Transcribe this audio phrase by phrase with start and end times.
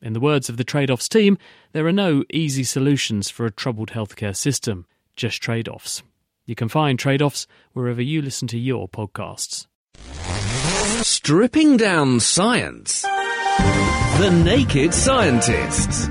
[0.00, 1.36] In the words of the Trade Offs team,
[1.72, 6.04] there are no easy solutions for a troubled healthcare system, just trade offs.
[6.46, 9.66] You can find Trade Offs wherever you listen to your podcasts.
[11.04, 13.02] Stripping down science.
[13.02, 16.08] The Naked Scientists.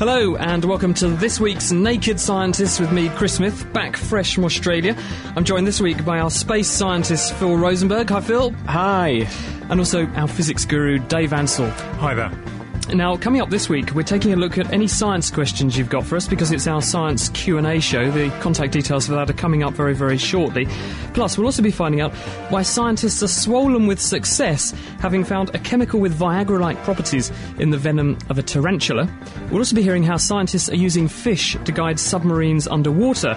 [0.00, 4.44] Hello, and welcome to this week's Naked Scientists with me, Chris Smith, back fresh from
[4.44, 4.96] Australia.
[5.36, 8.10] I'm joined this week by our space scientist, Phil Rosenberg.
[8.10, 8.50] Hi, Phil.
[8.66, 9.28] Hi.
[9.70, 11.70] And also our physics guru, Dave Ansell.
[11.70, 12.55] Hi there.
[12.94, 16.06] Now, coming up this week, we're taking a look at any science questions you've got
[16.06, 18.12] for us because it's our science Q&A show.
[18.12, 20.66] The contact details for that are coming up very, very shortly.
[21.12, 22.14] Plus, we'll also be finding out
[22.48, 24.70] why scientists are swollen with success,
[25.00, 29.10] having found a chemical with Viagra-like properties in the venom of a tarantula.
[29.50, 33.36] We'll also be hearing how scientists are using fish to guide submarines underwater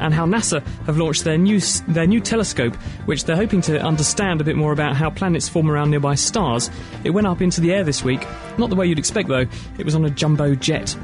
[0.00, 2.74] and how NASA have launched their new their new telescope,
[3.06, 6.70] which they're hoping to understand a bit more about how planets form around nearby stars.
[7.04, 8.26] It went up into the air this week,
[8.58, 9.46] not the way you'd expect though.
[9.78, 10.96] It was on a jumbo jet.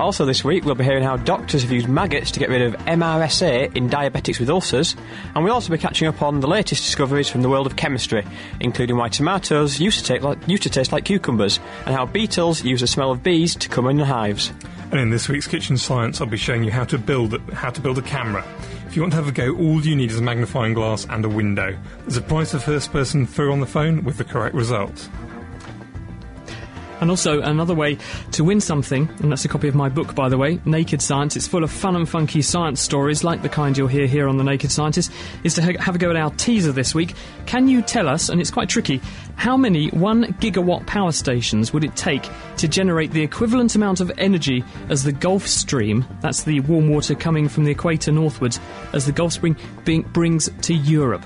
[0.00, 2.74] Also, this week we'll be hearing how doctors have used maggots to get rid of
[2.86, 4.96] MRSA in diabetics with ulcers,
[5.34, 8.24] and we'll also be catching up on the latest discoveries from the world of chemistry,
[8.58, 12.80] including why tomatoes used to, like, used to taste like cucumbers, and how beetles use
[12.80, 14.52] the smell of bees to come in the hives.
[14.90, 17.80] And in this week's Kitchen Science, I'll be showing you how to build how to
[17.80, 18.44] build a camera.
[18.88, 21.24] If you want to have a go, all you need is a magnifying glass and
[21.24, 21.76] a window.
[22.02, 25.08] There's a prize for first person through on the phone with the correct result.
[27.00, 27.98] And also, another way
[28.32, 31.36] to win something, and that's a copy of my book, by the way, Naked Science.
[31.36, 34.36] It's full of fun and funky science stories, like the kind you'll hear here on
[34.36, 35.10] The Naked Scientist,
[35.42, 37.14] is to ha- have a go at our teaser this week.
[37.46, 39.00] Can you tell us, and it's quite tricky,
[39.36, 42.28] how many 1 gigawatt power stations would it take
[42.58, 47.14] to generate the equivalent amount of energy as the Gulf Stream, that's the warm water
[47.14, 48.60] coming from the equator northwards,
[48.92, 49.56] as the Gulf Stream
[50.12, 51.24] brings to Europe?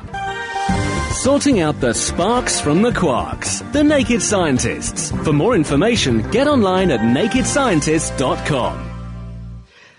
[1.12, 3.72] Sorting out the sparks from the quarks.
[3.72, 5.10] The Naked Scientists.
[5.10, 8.84] For more information, get online at nakedscientists.com.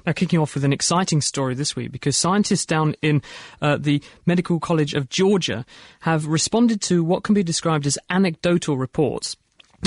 [0.06, 3.22] Now, kicking off with an exciting story this week because scientists down in
[3.62, 5.66] uh, the Medical College of Georgia
[6.02, 9.36] have responded to what can be described as anecdotal reports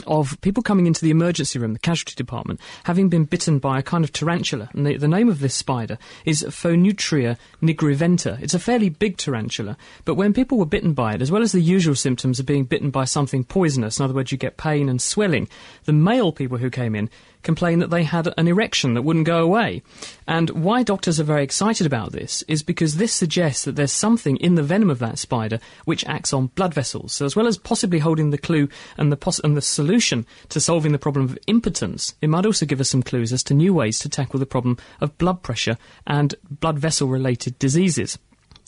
[0.07, 3.83] of people coming into the emergency room, the casualty department, having been bitten by a
[3.83, 4.69] kind of tarantula.
[4.73, 8.41] And the, the name of this spider is Phoneutria nigriventer.
[8.43, 11.53] It's a fairly big tarantula, but when people were bitten by it, as well as
[11.53, 14.89] the usual symptoms of being bitten by something poisonous, in other words, you get pain
[14.89, 15.49] and swelling,
[15.85, 17.11] the male people who came in
[17.43, 19.83] complained that they had an erection that wouldn't go away.
[20.27, 24.37] And why doctors are very excited about this is because this suggests that there's something
[24.37, 27.13] in the venom of that spider which acts on blood vessels.
[27.13, 30.61] So as well as possibly holding the clue and the, poss- and the solution to
[30.61, 33.75] solving the problem of impotence, it might also give us some clues as to new
[33.75, 35.77] ways to tackle the problem of blood pressure
[36.07, 38.19] and blood vessel related diseases.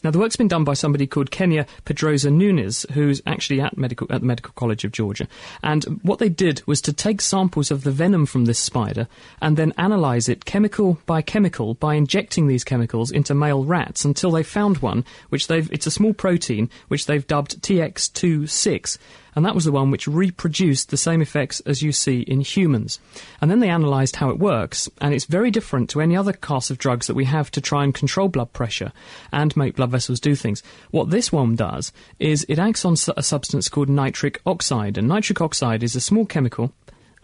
[0.05, 4.07] Now, the work's been done by somebody called Kenia Pedrosa Nunes, who's actually at, medical,
[4.11, 5.27] at the Medical College of Georgia.
[5.63, 9.09] And what they did was to take samples of the venom from this spider
[9.41, 14.31] and then analyse it chemical by chemical by injecting these chemicals into male rats until
[14.31, 18.99] they found one, which they've, it's a small protein, which they've dubbed TX26
[19.35, 22.99] and that was the one which reproduced the same effects as you see in humans.
[23.41, 26.71] And then they analysed how it works, and it's very different to any other class
[26.71, 28.93] of drugs that we have to try and control blood pressure
[29.33, 30.63] and make blood vessels do things.
[30.91, 35.41] What this one does is it acts on a substance called nitric oxide, and nitric
[35.41, 36.73] oxide is a small chemical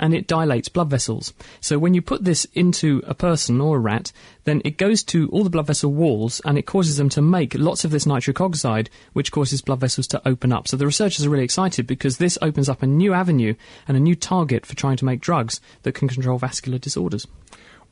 [0.00, 1.32] and it dilates blood vessels.
[1.61, 4.11] So when you put this into a person or a rat,
[4.44, 7.55] then it goes to all the blood vessel walls and it causes them to make
[7.55, 10.67] lots of this nitric oxide, which causes blood vessels to open up.
[10.67, 13.55] So the researchers are really excited because this opens up a new avenue
[13.87, 17.26] and a new target for trying to make drugs that can control vascular disorders.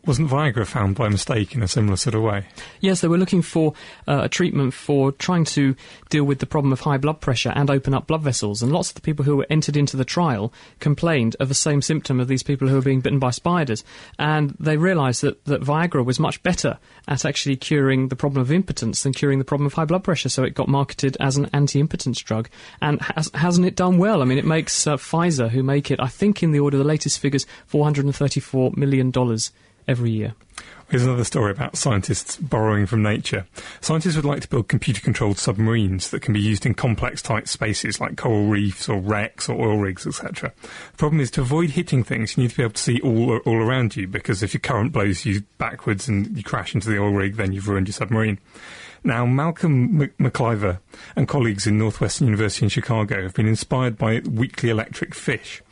[0.09, 2.47] Wasn't Viagra found by mistake in a similar sort of way?
[2.81, 3.75] Yes, they were looking for
[4.09, 5.77] uh, a treatment for trying to
[6.09, 8.63] deal with the problem of high blood pressure and open up blood vessels.
[8.63, 10.51] And lots of the people who were entered into the trial
[10.81, 13.85] complained of the same symptom of these people who were being bitten by spiders.
[14.19, 18.51] And they realised that, that Viagra was much better at actually curing the problem of
[18.51, 20.31] impotence than curing the problem of high blood pressure.
[20.31, 22.49] So it got marketed as an anti impotence drug.
[22.81, 24.23] And has, hasn't it done well?
[24.23, 26.83] I mean, it makes uh, Pfizer, who make it, I think, in the order, of
[26.83, 29.13] the latest figures, $434 million
[29.89, 30.35] every year.
[30.91, 33.47] Here's another story about scientists borrowing from nature.
[33.83, 37.47] Scientists would like to build computer controlled submarines that can be used in complex tight
[37.47, 40.51] spaces like coral reefs or wrecks or oil rigs, etc.
[40.93, 43.37] The problem is to avoid hitting things, you need to be able to see all,
[43.39, 46.99] all around you because if your current blows you backwards and you crash into the
[46.99, 48.39] oil rig, then you've ruined your submarine.
[49.09, 50.81] Now, Malcolm McIver
[51.17, 55.63] and colleagues in Northwestern University in Chicago have been inspired by weakly electric fish.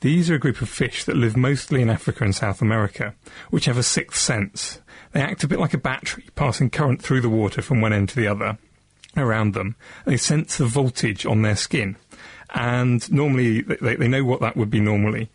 [0.00, 3.14] These are a group of fish that live mostly in Africa and South America,
[3.48, 4.78] which have a sixth sense.
[5.12, 8.10] They act a bit like a battery, passing current through the water from one end
[8.10, 8.58] to the other
[9.16, 9.74] around them.
[10.04, 11.96] They sense the voltage on their skin.
[12.54, 15.30] And normally, they, they know what that would be normally.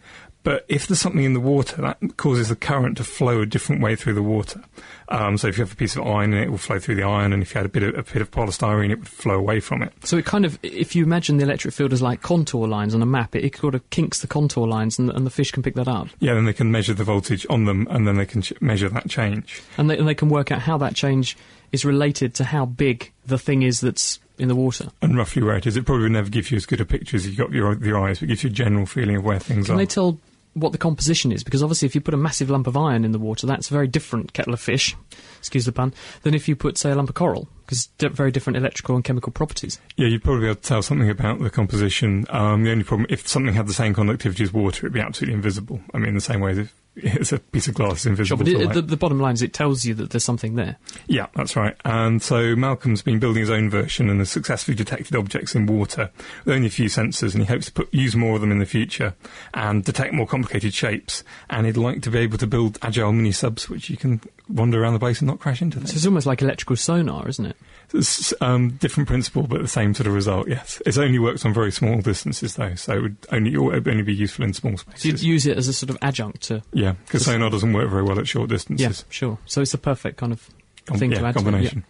[0.47, 3.81] But if there's something in the water, that causes the current to flow a different
[3.81, 4.63] way through the water.
[5.09, 6.95] Um, so if you have a piece of iron in it, it will flow through
[6.95, 9.09] the iron, and if you had a bit of, a bit of polystyrene, it would
[9.09, 9.91] flow away from it.
[10.05, 13.01] So it kind of, if you imagine the electric field as like contour lines on
[13.01, 15.63] a map, it, it sort of kinks the contour lines, and, and the fish can
[15.63, 16.07] pick that up.
[16.21, 18.87] Yeah, then they can measure the voltage on them, and then they can ch- measure
[18.87, 19.61] that change.
[19.77, 21.35] And they, and they can work out how that change
[21.73, 24.87] is related to how big the thing is that's in the water.
[25.01, 25.75] And roughly where it is.
[25.75, 28.19] It probably never give you as good a picture as you got your, your eyes,
[28.19, 29.77] but it gives you a general feeling of where things Can are.
[29.77, 30.17] they tell
[30.59, 31.43] what the composition is?
[31.43, 33.73] Because obviously, if you put a massive lump of iron in the water, that's a
[33.73, 34.95] very different kettle of fish,
[35.37, 35.93] excuse the pun,
[36.23, 39.31] than if you put, say, a lump of coral, because very different electrical and chemical
[39.31, 39.79] properties.
[39.95, 42.25] Yeah, you'd probably be able to tell something about the composition.
[42.29, 45.35] Um, the only problem, if something had the same conductivity as water, it'd be absolutely
[45.35, 45.79] invisible.
[45.93, 48.43] I mean, the same way that it's a piece of glass is invisible.
[48.43, 50.77] but to it, the, the bottom line is it tells you that there's something there.
[51.07, 51.75] Yeah, that's right.
[51.85, 56.09] And so Malcolm's been building his own version and has successfully detected objects in water
[56.45, 58.59] with only a few sensors, and he hopes to put, use more of them in
[58.59, 59.13] the future
[59.53, 61.23] and detect more complicated shapes.
[61.49, 64.81] And he'd like to be able to build agile mini subs which you can wander
[64.81, 65.95] around the base and not crash into So them.
[65.95, 67.55] it's almost like electrical sonar, isn't it?
[67.93, 70.47] It's um, different principle, but the same sort of result.
[70.49, 73.87] Yes, it only works on very small distances though, so it would only it would
[73.87, 76.61] only be useful in small So you'd use it as a sort of adjunct to.
[76.73, 78.81] yeah, because sonar doesn't work very well at short distances.
[78.81, 79.13] Yeah, distances.
[79.13, 79.37] sure.
[79.45, 80.49] So it's a perfect kind of
[80.85, 81.85] Com- thing yeah, to add to it, combination.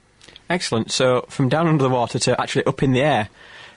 [0.50, 0.92] Excellent.
[0.92, 3.30] So from down under the water to actually up in the air.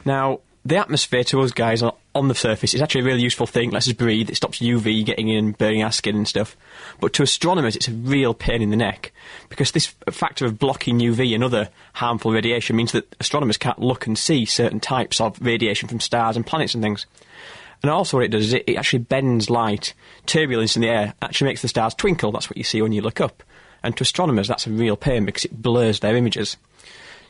[0.05, 3.71] Now, the atmosphere to us guys on, the surface is actually a really useful thing.
[3.71, 4.29] It lets us breathe.
[4.29, 6.57] It stops UV getting in burning our skin and stuff.
[7.01, 9.13] But to astronomers, it's a real pain in the neck
[9.49, 14.07] because this factor of blocking UV and other harmful radiation means that astronomers can't look
[14.07, 17.07] and see certain types of radiation from stars and planets and things.
[17.83, 19.95] And also, what it does is it, it actually bends light.
[20.27, 22.33] Turbulence in the air actually makes the stars twinkle.
[22.33, 23.43] That's what you see when you look up.
[23.83, 26.59] And to astronomers, that's a real pain because it blurs their images.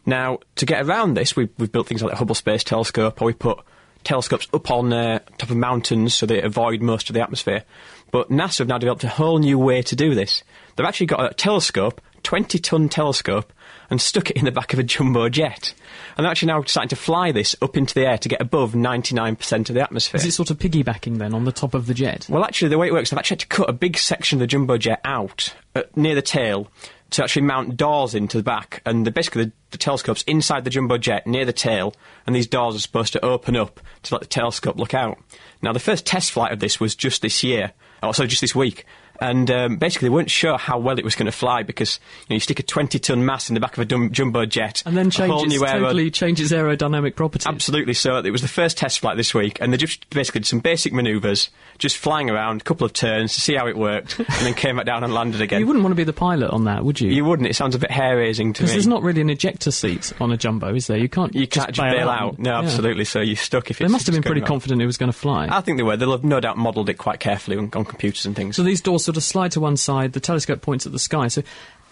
[0.07, 3.27] Now, to get around this, we've, we've built things like the Hubble Space Telescope, or
[3.27, 3.61] we put
[4.05, 7.65] telescopes up on uh, top of mountains so they avoid most of the atmosphere.
[8.11, 10.43] But NASA have now developed a whole new way to do this.
[10.75, 13.53] They've actually got a telescope, 20 ton telescope,
[13.89, 15.75] and stuck it in the back of a jumbo jet.
[16.17, 18.73] And they're actually now starting to fly this up into the air to get above
[18.73, 20.19] 99% of the atmosphere.
[20.19, 22.27] Is it sort of piggybacking then on the top of the jet?
[22.29, 24.41] Well, actually, the way it works, they've actually had to cut a big section of
[24.41, 26.69] the jumbo jet out uh, near the tail
[27.11, 28.83] to actually mount doors into the back.
[28.87, 31.95] And the, basically, the, the telescope's inside the jumbo jet near the tail,
[32.27, 35.19] and these doors are supposed to open up to let the telescope look out.
[35.63, 37.73] Now, the first test flight of this was just this year,
[38.03, 38.85] or sorry, just this week.
[39.19, 41.99] And um, basically, they weren't sure how well it was going to fly because
[42.29, 44.47] you, know, you stick a 20 ton mass in the back of a dum- jumbo
[44.47, 47.47] jet, And then a whole changes new aero- totally changes aerodynamic properties.
[47.47, 47.93] Absolutely.
[47.95, 50.61] So it was the first test flight this week, and they just basically did some
[50.61, 54.27] basic manoeuvres, just flying around, a couple of turns to see how it worked, and
[54.29, 55.61] then came back down and landed again.
[55.61, 57.11] You wouldn't want to be the pilot on that, would you?
[57.11, 57.47] You wouldn't.
[57.49, 58.67] It sounds a bit hair raising to me.
[58.67, 60.97] Because there's not really an ejector seat on a jumbo, is there?
[60.97, 61.35] You can't.
[61.35, 62.39] you can't just bail out.
[62.39, 62.59] No, Yeah.
[62.61, 63.05] absolutely.
[63.05, 65.47] So you're stuck if They must have been pretty confident it was going to fly.
[65.51, 65.97] I think they were.
[65.99, 68.57] They'll have no doubt modelled it quite carefully on, on computers and things.
[68.57, 71.29] So these doors sort of slide to one side, the telescope points at the sky.
[71.29, 71.43] So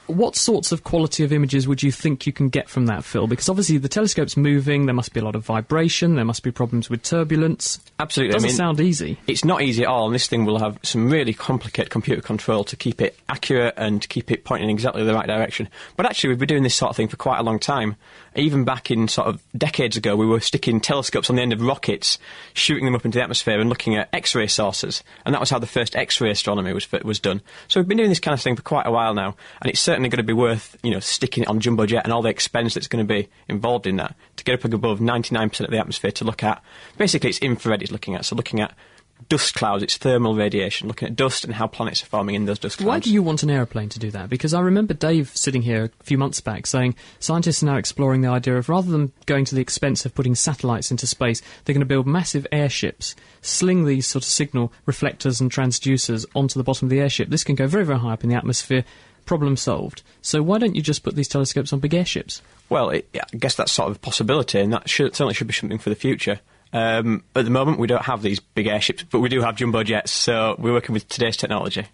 [0.08, 3.26] what sorts of quality of images would you think you can get from that, Phil?
[3.26, 6.50] Because obviously the telescope's moving, there must be a lot of vibration, there must be
[6.50, 7.78] problems with turbulence.
[8.00, 8.32] absolutely.
[8.32, 9.18] Doesn't I mean, sound easy.
[9.26, 12.64] It's not easy at all, and this thing will have some really complicated computer control
[12.64, 15.68] to keep it accurate and to keep it pointing in exactly the right direction.
[15.96, 17.96] But actually, we've been doing this sort of thing for quite a long time.
[18.34, 21.60] Even back in sort of decades ago, we were sticking telescopes on the end of
[21.60, 22.18] rockets,
[22.54, 25.58] shooting them up into the atmosphere and looking at X-ray sources, and that was how
[25.58, 27.42] the first X-ray astronomy was was done.
[27.66, 29.80] So we've been doing this kind of thing for quite a while now, and it's
[29.80, 32.28] certainly going to be worth you know sticking it on jumbo jet and all the
[32.28, 35.78] expense that's going to be involved in that to get up above 99% of the
[35.78, 36.62] atmosphere to look at.
[36.96, 38.74] Basically, it's infrared it's looking at, so looking at
[39.28, 42.58] dust clouds, it's thermal radiation, looking at dust and how planets are forming in those
[42.58, 42.86] dust clouds.
[42.86, 44.28] Why do you want an aeroplane to do that?
[44.28, 48.20] Because I remember Dave sitting here a few months back saying scientists are now exploring
[48.20, 51.74] the idea of rather than going to the expense of putting satellites into space, they're
[51.74, 56.64] going to build massive airships, sling these sort of signal reflectors and transducers onto the
[56.64, 57.28] bottom of the airship.
[57.28, 58.84] This can go very, very high up in the atmosphere.
[59.28, 60.02] Problem solved.
[60.22, 62.40] So why don't you just put these telescopes on big airships?
[62.70, 65.52] Well, it, I guess that's sort of a possibility, and that should, certainly should be
[65.52, 66.40] something for the future.
[66.72, 69.82] Um, at the moment, we don't have these big airships, but we do have jumbo
[69.82, 71.86] jets, so we're working with today's technology.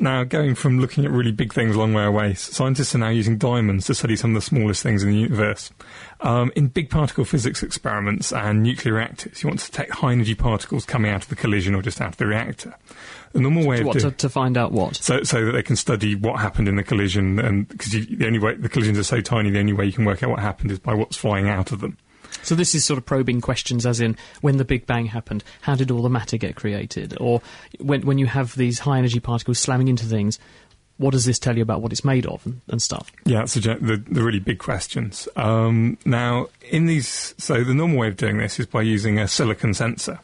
[0.00, 3.08] Now, going from looking at really big things a long way away, scientists are now
[3.08, 5.72] using diamonds to study some of the smallest things in the universe.
[6.20, 10.36] Um, in big particle physics experiments and nuclear reactors, you want to detect high energy
[10.36, 12.74] particles coming out of the collision or just out of the reactor.
[13.32, 14.96] The normal way What, to, doing to find out what?
[14.96, 18.38] so, so that they can study what happened in the collision, and because the only
[18.38, 20.70] way the collisions are so tiny, the only way you can work out what happened
[20.70, 21.96] is by what's flying out of them.
[22.42, 25.74] So this is sort of probing questions, as in when the Big Bang happened, how
[25.74, 27.42] did all the matter get created, or
[27.80, 30.38] when when you have these high energy particles slamming into things,
[30.98, 33.10] what does this tell you about what it's made of and, and stuff?
[33.24, 35.28] Yeah, the, the, the really big questions.
[35.36, 39.28] Um, now, in these, so the normal way of doing this is by using a
[39.28, 40.18] silicon sensor.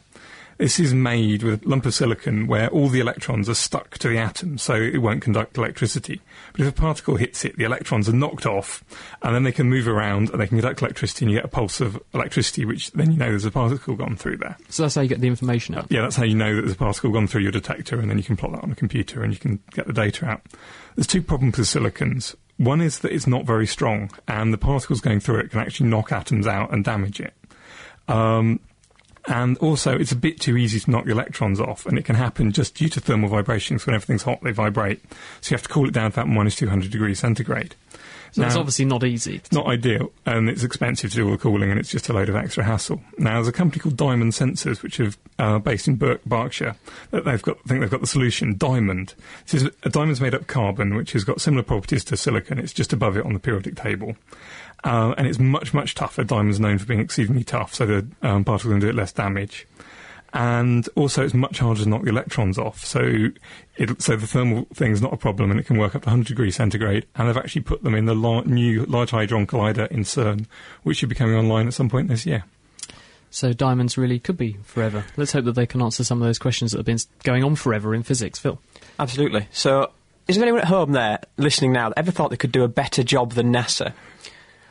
[0.57, 4.07] This is made with a lump of silicon where all the electrons are stuck to
[4.07, 6.21] the atom, so it won't conduct electricity.
[6.53, 8.81] But if a particle hits it, the electrons are knocked off,
[9.21, 11.49] and then they can move around and they can conduct electricity, and you get a
[11.49, 14.55] pulse of electricity, which then you know there's a particle gone through there.
[14.69, 15.87] So that's how you get the information out.
[15.89, 18.17] Yeah, that's how you know that there's a particle gone through your detector, and then
[18.17, 20.41] you can plot that on a computer and you can get the data out.
[20.95, 22.33] There's two problems with silicons.
[22.57, 25.89] One is that it's not very strong, and the particles going through it can actually
[25.89, 27.33] knock atoms out and damage it.
[28.07, 28.61] Um,
[29.27, 32.15] and also, it's a bit too easy to knock the electrons off, and it can
[32.15, 33.85] happen just due to thermal vibrations.
[33.85, 35.01] When everything's hot, they vibrate.
[35.41, 37.75] So you have to cool it down to about minus 200 degrees centigrade.
[38.31, 39.35] So that's Now- obviously not easy.
[39.37, 42.13] it's not ideal, and it's expensive to do all the cooling, and it's just a
[42.13, 43.01] load of extra hassle.
[43.17, 46.75] Now, there's a company called Diamond Sensors, which are uh, based in Berk, Berkshire.
[47.11, 48.57] That they've got, I think they've got the solution.
[48.57, 49.13] Diamond.
[49.47, 52.59] This is a diamond's made up of carbon, which has got similar properties to silicon.
[52.59, 54.17] It's just above it on the periodic table,
[54.85, 56.23] uh, and it's much much tougher.
[56.23, 59.67] Diamond's known for being exceedingly tough, so the um, particles can do it less damage.
[60.31, 62.83] And also, it's much harder to knock the electrons off.
[62.83, 63.29] So,
[63.77, 66.07] it, so the thermal thing is not a problem, and it can work up to
[66.07, 67.05] 100 degrees centigrade.
[67.15, 70.45] And they've actually put them in the la- new Large Hadron Collider in CERN,
[70.83, 72.43] which should be coming online at some point this year.
[73.31, 75.05] So diamonds really could be forever.
[75.15, 77.55] Let's hope that they can answer some of those questions that have been going on
[77.55, 78.37] forever in physics.
[78.37, 78.59] Phil.
[78.99, 79.47] Absolutely.
[79.51, 79.91] So,
[80.27, 82.69] is there anyone at home there listening now that ever thought they could do a
[82.69, 83.93] better job than NASA?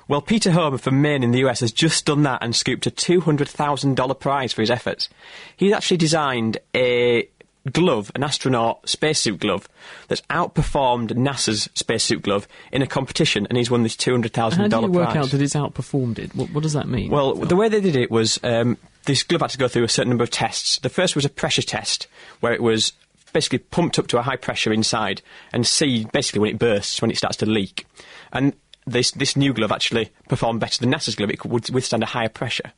[0.08, 2.90] Well, Peter Homer from Maine in the US has just done that and scooped a
[2.90, 5.08] $200,000 prize for his efforts.
[5.56, 7.28] He's actually designed a
[7.72, 9.68] glove, an astronaut spacesuit glove,
[10.08, 14.56] that's outperformed NASA's spacesuit glove in a competition, and he's won this $200,000 prize.
[14.56, 16.34] How do you work out that it's outperformed it?
[16.34, 17.10] What, what does that mean?
[17.10, 19.88] Well, the way they did it was um, this glove had to go through a
[19.88, 20.78] certain number of tests.
[20.78, 22.06] The first was a pressure test,
[22.40, 22.92] where it was
[23.32, 25.20] basically pumped up to a high pressure inside
[25.52, 27.86] and see basically when it bursts, when it starts to leak.
[28.32, 28.54] And
[28.86, 31.30] this, this new glove actually performed better than NASA's glove.
[31.30, 32.72] It with- withstand a higher pressure.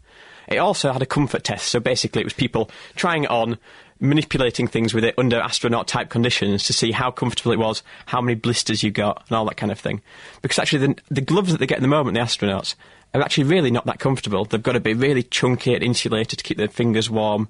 [0.48, 3.58] It also had a comfort test, so basically it was people trying it on,
[3.98, 8.20] manipulating things with it under astronaut type conditions to see how comfortable it was, how
[8.20, 10.02] many blisters you got, and all that kind of thing.
[10.42, 12.74] Because actually, the, the gloves that they get at the moment, the astronauts,
[13.14, 14.44] are actually really not that comfortable.
[14.44, 17.48] They've got to be really chunky and insulated to keep their fingers warm.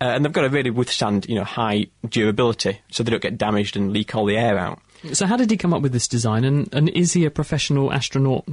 [0.00, 3.38] Uh, and they've got to really withstand, you know, high durability, so they don't get
[3.38, 4.80] damaged and leak all the air out.
[5.12, 6.44] So how did he come up with this design?
[6.44, 8.44] And, and is he a professional astronaut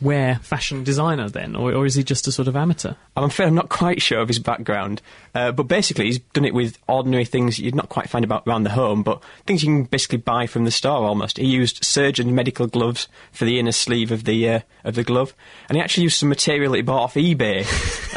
[0.00, 2.94] wear fashion designer then, or, or is he just a sort of amateur?
[3.16, 5.00] I'm afraid I'm not quite sure of his background,
[5.34, 8.64] uh, but basically he's done it with ordinary things you'd not quite find about around
[8.64, 11.38] the home, but things you can basically buy from the store almost.
[11.38, 15.34] He used surgeon medical gloves for the inner sleeve of the uh, of the glove,
[15.68, 17.64] and he actually used some material that he bought off eBay,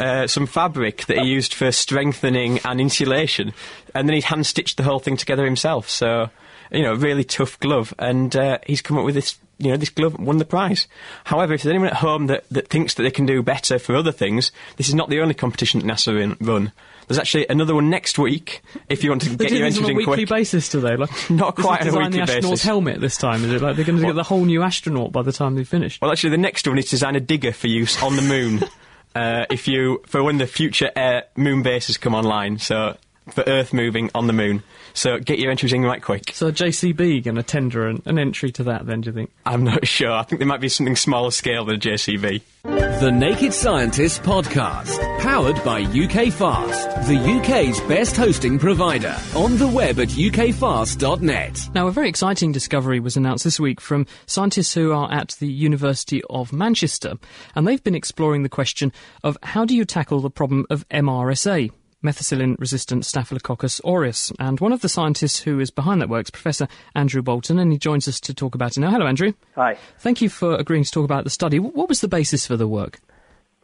[0.00, 3.54] uh, some fabric that he used for strengthening and insulation,
[3.94, 5.88] and then he hand stitched the whole thing together himself.
[5.88, 6.28] So,
[6.70, 9.90] you know, really tough glove, and uh, he's come up with this you know, this
[9.90, 10.88] glove won the prize.
[11.24, 13.94] However, if there's anyone at home that, that thinks that they can do better for
[13.94, 16.72] other things, this is not the only competition that NASA in, run.
[17.06, 19.88] There's actually another one next week if you want to get your this on a
[19.88, 20.28] in weekly quick.
[20.28, 20.96] basis, do they?
[20.96, 22.62] Like, Not quite on a design the astronaut's basis.
[22.62, 23.44] helmet this time.
[23.44, 25.68] Is it like they're going to get the whole new astronaut by the time they've
[25.68, 26.00] finished?
[26.00, 28.62] Well, actually, the next one is to design a digger for use on the moon.
[29.14, 32.96] uh, if you for when the future air moon bases come online, so
[33.28, 34.62] for Earth moving on the moon.
[34.92, 36.32] So get your entries in right quick.
[36.34, 39.02] So JCB going to tender an, an entry to that then?
[39.02, 39.30] Do you think?
[39.46, 40.12] I'm not sure.
[40.12, 42.42] I think there might be something smaller scale than a JCB.
[42.62, 49.16] The Naked Scientist Podcast, powered by UK Fast, the UK's best hosting provider.
[49.34, 51.70] On the web at ukfast.net.
[51.74, 55.50] Now, a very exciting discovery was announced this week from scientists who are at the
[55.50, 57.14] University of Manchester,
[57.54, 58.92] and they've been exploring the question
[59.24, 61.70] of how do you tackle the problem of MRSA.
[62.04, 64.32] Methicillin resistant Staphylococcus aureus.
[64.38, 67.72] And one of the scientists who is behind that work is Professor Andrew Boulton, and
[67.72, 68.90] he joins us to talk about it now.
[68.90, 69.32] Hello, Andrew.
[69.54, 69.76] Hi.
[69.98, 71.58] Thank you for agreeing to talk about the study.
[71.58, 73.00] What was the basis for the work?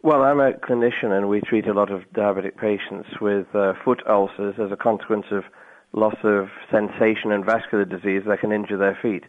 [0.03, 4.03] Well, I'm a clinician, and we treat a lot of diabetic patients with uh, foot
[4.09, 5.45] ulcers as a consequence of
[5.93, 9.25] loss of sensation and vascular disease that can injure their feet.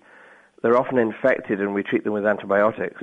[0.62, 3.02] They're often infected, and we treat them with antibiotics.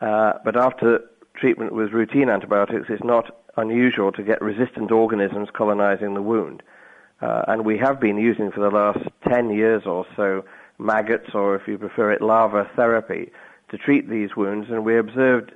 [0.00, 1.00] Uh, but after
[1.36, 6.62] treatment with routine antibiotics, it's not unusual to get resistant organisms colonizing the wound.
[7.20, 10.44] Uh, and we have been using for the last 10 years or so
[10.78, 13.30] maggots, or if you prefer it, larva therapy
[13.70, 14.68] to treat these wounds.
[14.70, 15.52] And we observed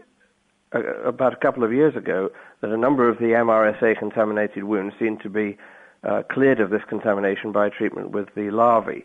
[0.75, 4.95] uh, about a couple of years ago that a number of the MRSA contaminated wounds
[4.99, 5.59] seemed to be
[6.05, 9.05] uh, cleared of this contamination by treatment with the larvae.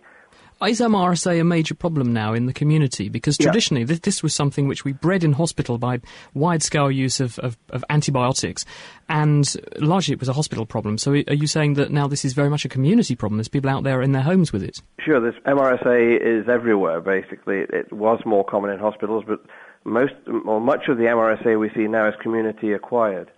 [0.67, 3.09] Is MRSA a major problem now in the community?
[3.09, 3.87] Because traditionally, yeah.
[3.87, 5.99] this, this, was something which we bred in hospital by
[6.33, 8.65] wide scale use of, of, of, antibiotics,
[9.09, 10.97] and largely it was a hospital problem.
[10.97, 13.37] So, are you saying that now this is very much a community problem?
[13.37, 14.81] There's people out there in their homes with it?
[14.99, 17.57] Sure, this MRSA is everywhere, basically.
[17.57, 19.41] It, it was more common in hospitals, but
[19.83, 20.13] most
[20.45, 23.29] or much of the MRSA we see now is community acquired.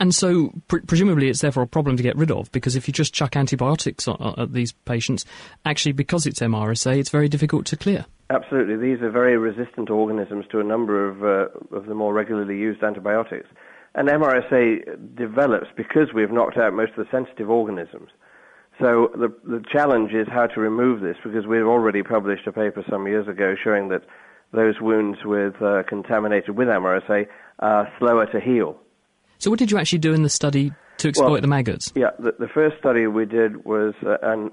[0.00, 2.92] And so, pre- presumably, it's therefore a problem to get rid of because if you
[2.92, 5.24] just chuck antibiotics at these patients,
[5.64, 8.06] actually, because it's MRSA, it's very difficult to clear.
[8.30, 8.76] Absolutely.
[8.76, 12.82] These are very resistant organisms to a number of, uh, of the more regularly used
[12.82, 13.48] antibiotics.
[13.94, 18.10] And MRSA develops because we've knocked out most of the sensitive organisms.
[18.80, 22.84] So the, the challenge is how to remove this because we've already published a paper
[22.88, 24.02] some years ago showing that
[24.52, 27.26] those wounds with uh, contaminated with MRSA
[27.58, 28.78] are slower to heal.
[29.38, 31.92] So, what did you actually do in the study to exploit well, the maggots?
[31.94, 34.50] Yeah, the, the, first study we did was uh, an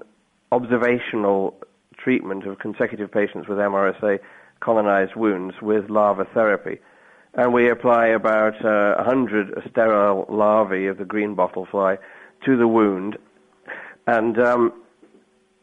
[0.52, 1.56] observational
[1.98, 4.20] treatment of consecutive patients with MRSA
[4.60, 6.78] colonized wounds with larva therapy.
[7.34, 11.98] And we apply about uh, 100 sterile larvae of the green bottle fly
[12.44, 13.18] to the wound.
[14.06, 14.72] And um,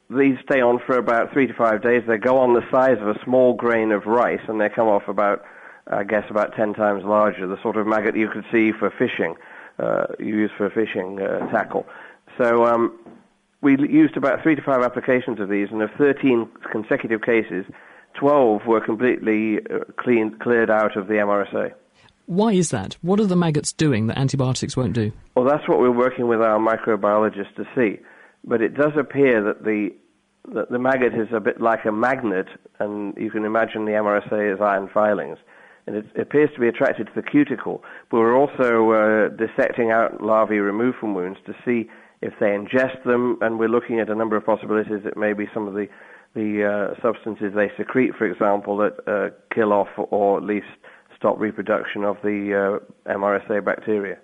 [0.09, 2.03] these stay on for about three to five days.
[2.07, 5.07] They go on the size of a small grain of rice, and they come off
[5.07, 5.43] about
[5.87, 9.35] I guess about 10 times larger, the sort of maggot you could see for fishing,
[9.79, 11.85] uh, you use for fishing uh, tackle.
[12.37, 12.97] So um,
[13.61, 17.65] we used about three to five applications of these, and of 13 consecutive cases,
[18.13, 21.73] 12 were completely uh, clean, cleared out of the MRSA.
[22.25, 22.95] Why is that?
[23.01, 25.11] What are the maggots doing that antibiotics won't do?
[25.35, 27.99] Well, that's what we're working with our microbiologists to see.
[28.45, 29.89] But it does appear that the
[30.53, 32.47] that the maggot is a bit like a magnet,
[32.79, 35.37] and you can imagine the MRSA as iron filings
[35.87, 37.83] and it appears to be attracted to the cuticle.
[38.09, 41.89] But we're also uh, dissecting out larvae removed from wounds to see
[42.21, 45.67] if they ingest them, and we're looking at a number of possibilities that maybe some
[45.67, 45.87] of the
[46.35, 50.65] the uh, substances they secrete, for example, that uh, kill off or at least
[51.15, 54.17] stop reproduction of the uh, MRSA bacteria.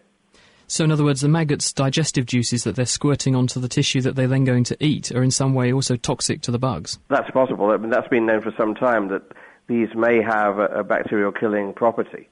[0.66, 4.16] So, in other words, the maggots' digestive juices that they're squirting onto the tissue that
[4.16, 7.00] they're then going to eat are in some way also toxic to the bugs.
[7.10, 7.72] That's possible.
[7.72, 9.24] I mean, that's been known for some time that
[9.70, 12.28] these may have a, a bacterial killing property.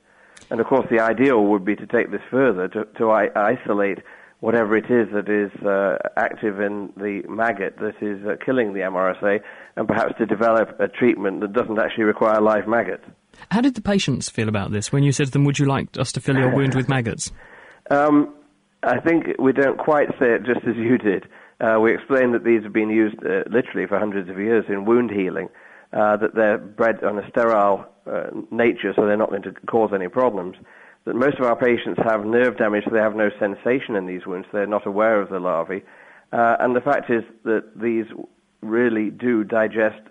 [0.49, 3.99] And of course, the ideal would be to take this further to, to I- isolate
[4.39, 8.81] whatever it is that is uh, active in the maggot that is uh, killing the
[8.81, 9.39] MRSA,
[9.75, 13.03] and perhaps to develop a treatment that doesn't actually require live maggots.
[13.49, 15.97] How did the patients feel about this when you said to them, Would you like
[15.97, 17.31] us to fill your wound with maggots?
[17.89, 18.33] Um,
[18.83, 21.27] I think we don't quite say it just as you did.
[21.59, 24.85] Uh, we explained that these have been used uh, literally for hundreds of years in
[24.85, 25.49] wound healing
[25.97, 29.89] uh, that they're bred on a sterile uh, nature, so they're not going to cause
[29.93, 30.55] any problems.
[31.05, 34.25] That most of our patients have nerve damage, so they have no sensation in these
[34.25, 35.83] wounds, they're not aware of the larvae.
[36.31, 38.05] Uh, and the fact is that these
[38.61, 40.01] really do digest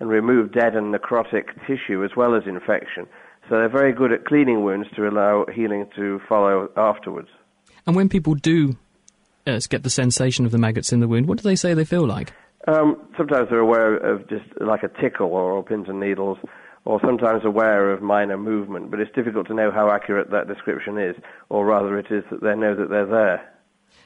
[0.00, 3.06] and remove dead and necrotic tissue as well as infection.
[3.48, 7.28] So they're very good at cleaning wounds to allow healing to follow afterwards.
[7.86, 8.76] And when people do
[9.46, 11.84] uh, get the sensation of the maggots in the wound, what do they say they
[11.84, 12.32] feel like?
[12.68, 16.38] Um, sometimes they're aware of just like a tickle or, pins and needles,
[16.84, 20.98] or sometimes aware of minor movement, but it's difficult to know how accurate that description
[20.98, 21.16] is,
[21.48, 23.48] or rather it is that they know that they're there.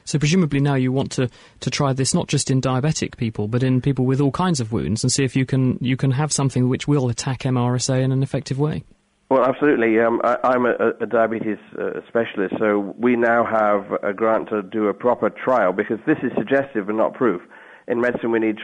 [0.05, 3.61] So presumably now you want to, to try this not just in diabetic people, but
[3.61, 6.31] in people with all kinds of wounds, and see if you can you can have
[6.31, 8.83] something which will attack MRSA in an effective way.
[9.29, 9.99] Well, absolutely.
[9.99, 14.61] Um, I, am a, a, diabetes uh, specialist, so we now have a grant to
[14.61, 17.41] do a proper trial because this is suggestive but not proof
[17.87, 18.57] in medicine, we need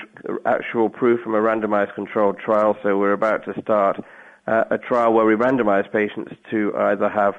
[0.45, 2.77] actual proof from a randomized controlled trial.
[2.83, 4.03] So we're about to start
[4.47, 7.35] uh, a trial where we randomize patients to either have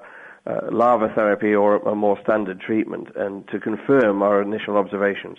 [0.46, 5.38] uh, larva therapy or a more standard treatment and to confirm our initial observations.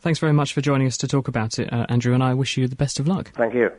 [0.00, 2.56] Thanks very much for joining us to talk about it, uh, Andrew, and I wish
[2.56, 3.32] you the best of luck.
[3.34, 3.70] Thank you.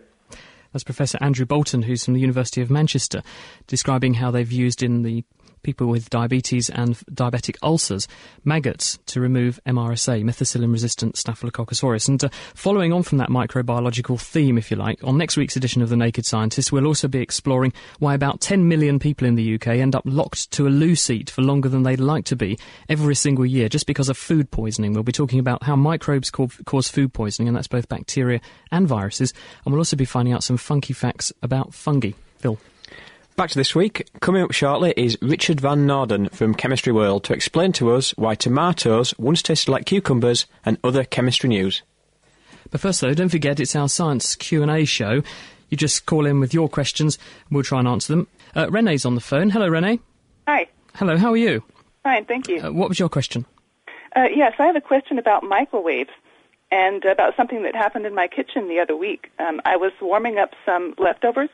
[0.74, 3.24] That's Professor Andrew Boulton, who's from the University of Manchester,
[3.68, 5.24] describing how they've used in the
[5.64, 8.08] people with diabetes and diabetic ulcers,
[8.44, 12.08] maggots to remove MRSA, methicillin resistant Staphylococcus aureus.
[12.08, 15.82] And uh, following on from that microbiological theme, if you like, on next week's edition
[15.82, 19.56] of The Naked Scientist, we'll also be exploring why about 10 million people in the
[19.56, 22.58] UK end up locked to a loo seat for longer than they'd like to be
[22.88, 24.94] every single year just because of food poisoning.
[24.94, 28.42] We'll be talking about how microbes cause food poisoning, and that's both bacteria
[28.72, 29.34] and viruses.
[29.66, 32.12] And we'll also be finding out some funky facts about fungi.
[32.38, 32.58] Phil.
[33.40, 34.06] Back to this week.
[34.20, 38.36] Coming up shortly is Richard Van Noorden from Chemistry World to explain to us why
[38.36, 41.82] tomatoes once tasted like cucumbers and other chemistry news.
[42.70, 45.24] But first, though, don't forget it's our science Q and A show.
[45.70, 48.28] You just call in with your questions, and we'll try and answer them.
[48.58, 49.52] Uh, Renee's on the phone.
[49.52, 50.02] Hello, Renee.
[50.46, 50.68] Hi.
[50.96, 51.16] Hello.
[51.16, 51.64] How are you?
[52.04, 52.62] Fine, thank you.
[52.62, 53.46] Uh, what was your question?
[54.18, 56.10] Uh, yes, I have a question about microwaves
[56.72, 59.32] and about something that happened in my kitchen the other week.
[59.40, 61.50] Um, I was warming up some leftovers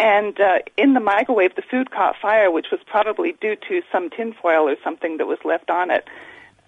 [0.00, 4.08] and uh, in the microwave, the food caught fire, which was probably due to some
[4.08, 6.08] tinfoil or something that was left on it.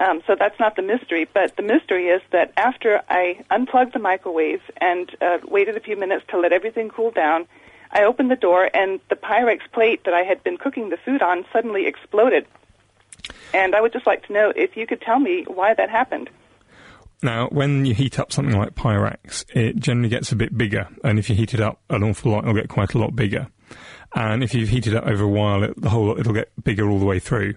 [0.00, 1.26] Um, so that's not the mystery.
[1.32, 5.96] But the mystery is that after I unplugged the microwave and uh, waited a few
[5.96, 7.46] minutes to let everything cool down,
[7.90, 11.22] I opened the door and the Pyrex plate that I had been cooking the food
[11.22, 12.46] on suddenly exploded.
[13.54, 16.28] And I would just like to know if you could tell me why that happened.
[17.22, 21.18] Now, when you heat up something like Pyrex, it generally gets a bit bigger, and
[21.18, 23.46] if you heat it up an awful lot, it'll get quite a lot bigger.
[24.14, 26.88] And if you've heated it up over a while, it, the whole it'll get bigger
[26.88, 27.54] all the way through.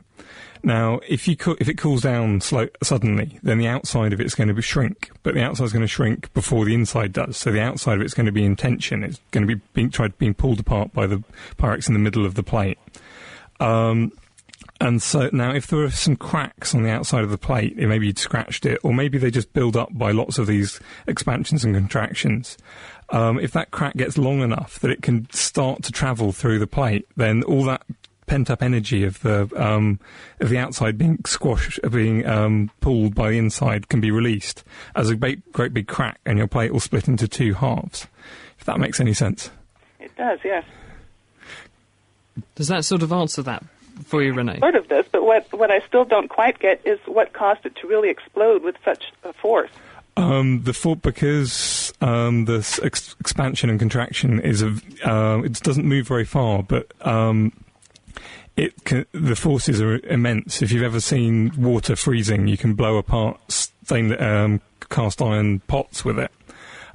[0.63, 4.35] Now, if you co- if it cools down slow, suddenly, then the outside of it's
[4.35, 7.37] going to shrink, but the outside is going to shrink before the inside does.
[7.37, 9.03] So the outside of it's going to be in tension.
[9.03, 11.23] It's going to be being tried being pulled apart by the
[11.57, 12.79] Pyrex in the middle of the plate.
[13.59, 14.11] Um,
[14.81, 18.07] and so now, if there are some cracks on the outside of the plate, maybe
[18.07, 21.73] you'd scratched it, or maybe they just build up by lots of these expansions and
[21.73, 22.57] contractions.
[23.09, 26.67] Um, if that crack gets long enough that it can start to travel through the
[26.67, 27.83] plate, then all that
[28.25, 29.99] pent up energy of the um,
[30.39, 35.09] of the outside being squashed, being um, pulled by the inside, can be released as
[35.09, 38.07] a great, great big crack, and your plate will split into two halves.
[38.59, 39.51] If that makes any sense.
[39.99, 40.65] It does, yes.
[42.55, 43.63] Does that sort of answer that
[44.03, 44.59] for you, Renee?
[44.59, 47.75] Sort of this, but what, what I still don't quite get is what caused it
[47.77, 49.71] to really explode with such a force.
[50.17, 55.85] Um, the fault because um, the ex- expansion and contraction is a uh, it doesn't
[55.85, 57.51] move very far, but um,
[58.55, 60.61] it can, the forces are immense.
[60.61, 66.05] If you've ever seen water freezing, you can blow apart stained um, cast iron pots
[66.05, 66.31] with it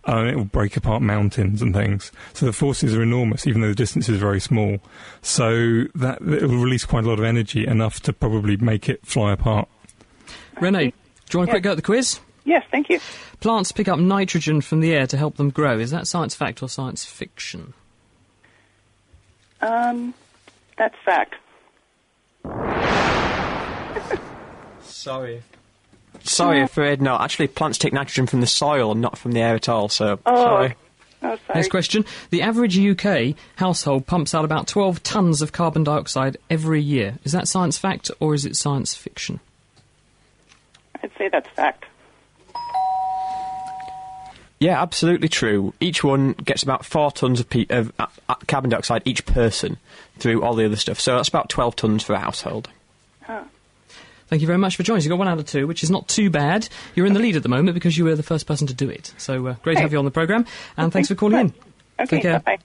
[0.08, 2.12] uh, it will break apart mountains and things.
[2.32, 4.78] So the forces are enormous, even though the distance is very small.
[5.22, 9.04] So that it will release quite a lot of energy, enough to probably make it
[9.06, 9.68] fly apart.
[10.60, 10.92] Renee, do
[11.32, 12.20] you want a quick go at the quiz?
[12.44, 13.00] Yes, thank you.
[13.40, 15.78] Plants pick up nitrogen from the air to help them grow.
[15.78, 17.74] Is that science fact or science fiction?
[19.60, 20.14] Um,
[20.76, 21.34] that's fact.
[24.82, 25.42] Sorry.
[26.24, 27.20] Sorry, afraid not.
[27.20, 30.18] Actually, plants take nitrogen from the soil and not from the air at all, so
[30.26, 30.36] oh.
[30.36, 30.74] sorry.
[31.22, 31.54] Oh, sorry.
[31.54, 32.04] Next question.
[32.30, 37.18] The average UK household pumps out about 12 tonnes of carbon dioxide every year.
[37.24, 39.40] Is that science fact or is it science fiction?
[41.02, 41.84] I'd say that's fact.
[44.60, 45.72] Yeah, absolutely true.
[45.80, 49.78] Each one gets about four tonnes of, pe- of uh, uh, carbon dioxide each person
[50.18, 51.00] through all the other stuff.
[51.00, 52.68] So that's about 12 tonnes for a household.
[53.22, 53.44] Huh.
[54.30, 55.04] Thank you very much for joining us.
[55.04, 56.68] You got one out of two, which is not too bad.
[56.94, 58.88] You're in the lead at the moment because you were the first person to do
[58.88, 59.12] it.
[59.18, 61.54] So uh, great to have you on the programme, and thanks for calling in.
[61.98, 62.38] Okay, Take care.
[62.38, 62.58] bye.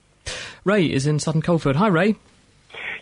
[0.64, 1.74] Ray is in Sutton Coldfield.
[1.74, 2.14] Hi, Ray.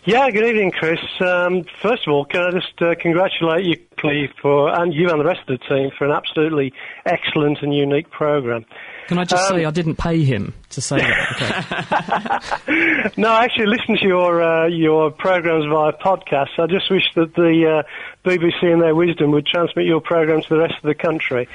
[0.05, 0.99] Yeah, good evening, Chris.
[1.19, 5.19] Um, first of all, can I just uh, congratulate you, Cleve, for and you and
[5.19, 6.73] the rest of the team for an absolutely
[7.05, 8.65] excellent and unique program.
[9.07, 12.55] Can I just Um, say I didn't pay him to say that?
[12.67, 13.11] Okay.
[13.17, 16.57] No, I actually listened to your uh, your programs via podcast.
[16.57, 20.49] I just wish that the uh, BBC in their wisdom would transmit your program to
[20.49, 21.47] the rest of the country.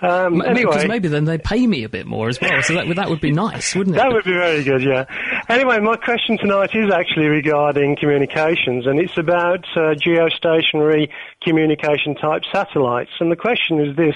[0.00, 2.60] Um, Because anyway, maybe then they'd pay me a bit more as well.
[2.62, 3.98] So that, would- that would be nice, wouldn't it?
[4.00, 5.04] That would be very good, yeah.
[5.48, 11.08] Anyway, my question tonight is actually regarding communications, and it's about uh, geostationary
[11.42, 13.12] communication type satellites.
[13.20, 14.14] And the question is this.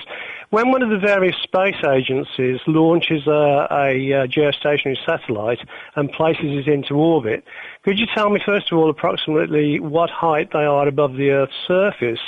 [0.50, 5.58] When one of the various space agencies launches a, a, uh geostationary satellite
[5.96, 7.44] and places it into orbit,
[7.82, 11.56] could you tell me, first of all, approximately what height they are above the Earth's
[11.66, 12.20] surface?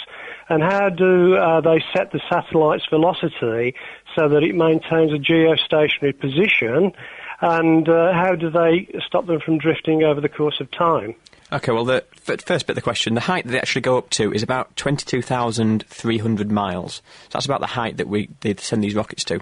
[0.49, 3.75] And how do uh, they set the satellite's velocity
[4.17, 6.93] so that it maintains a geostationary position?
[7.41, 11.15] And uh, how do they stop them from drifting over the course of time?
[11.51, 13.97] Okay, well, the f- first bit of the question, the height that they actually go
[13.97, 16.97] up to is about 22,300 miles.
[16.97, 19.41] So that's about the height that we they send these rockets to.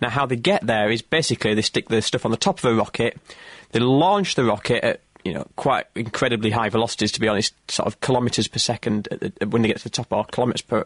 [0.00, 2.64] Now, how they get there is basically they stick the stuff on the top of
[2.66, 3.18] a rocket,
[3.72, 7.86] they launch the rocket at you know, quite incredibly high velocities, to be honest, sort
[7.86, 10.84] of kilometres per second the, when they get to the top, or kilometres per.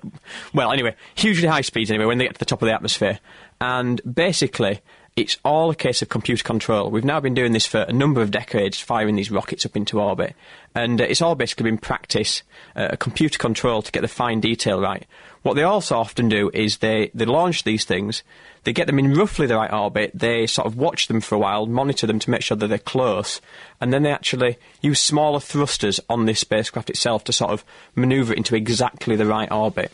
[0.52, 3.20] Well, anyway, hugely high speeds anyway when they get to the top of the atmosphere.
[3.60, 4.80] And basically,
[5.16, 6.90] it's all a case of computer control.
[6.90, 10.00] We've now been doing this for a number of decades, firing these rockets up into
[10.00, 10.34] orbit.
[10.74, 12.42] And uh, it's all basically been practice,
[12.74, 15.06] uh, computer control to get the fine detail right.
[15.42, 18.24] What they also often do is they, they launch these things,
[18.64, 21.38] they get them in roughly the right orbit, they sort of watch them for a
[21.38, 23.40] while, monitor them to make sure that they're close,
[23.80, 28.32] and then they actually use smaller thrusters on this spacecraft itself to sort of maneuver
[28.32, 29.92] it into exactly the right orbit.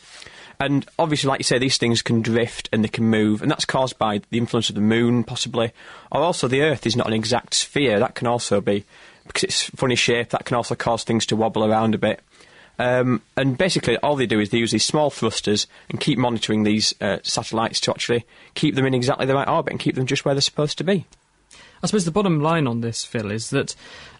[0.60, 3.64] And obviously, like you say, these things can drift and they can move, and that's
[3.64, 5.72] caused by the influence of the moon, possibly.
[6.12, 7.98] Or also, the Earth is not an exact sphere.
[7.98, 8.84] That can also be,
[9.26, 12.20] because it's funny shape, that can also cause things to wobble around a bit.
[12.78, 16.62] Um, and basically, all they do is they use these small thrusters and keep monitoring
[16.62, 20.06] these uh, satellites to actually keep them in exactly the right orbit and keep them
[20.06, 21.06] just where they're supposed to be.
[21.82, 23.74] I suppose the bottom line on this, Phil, is that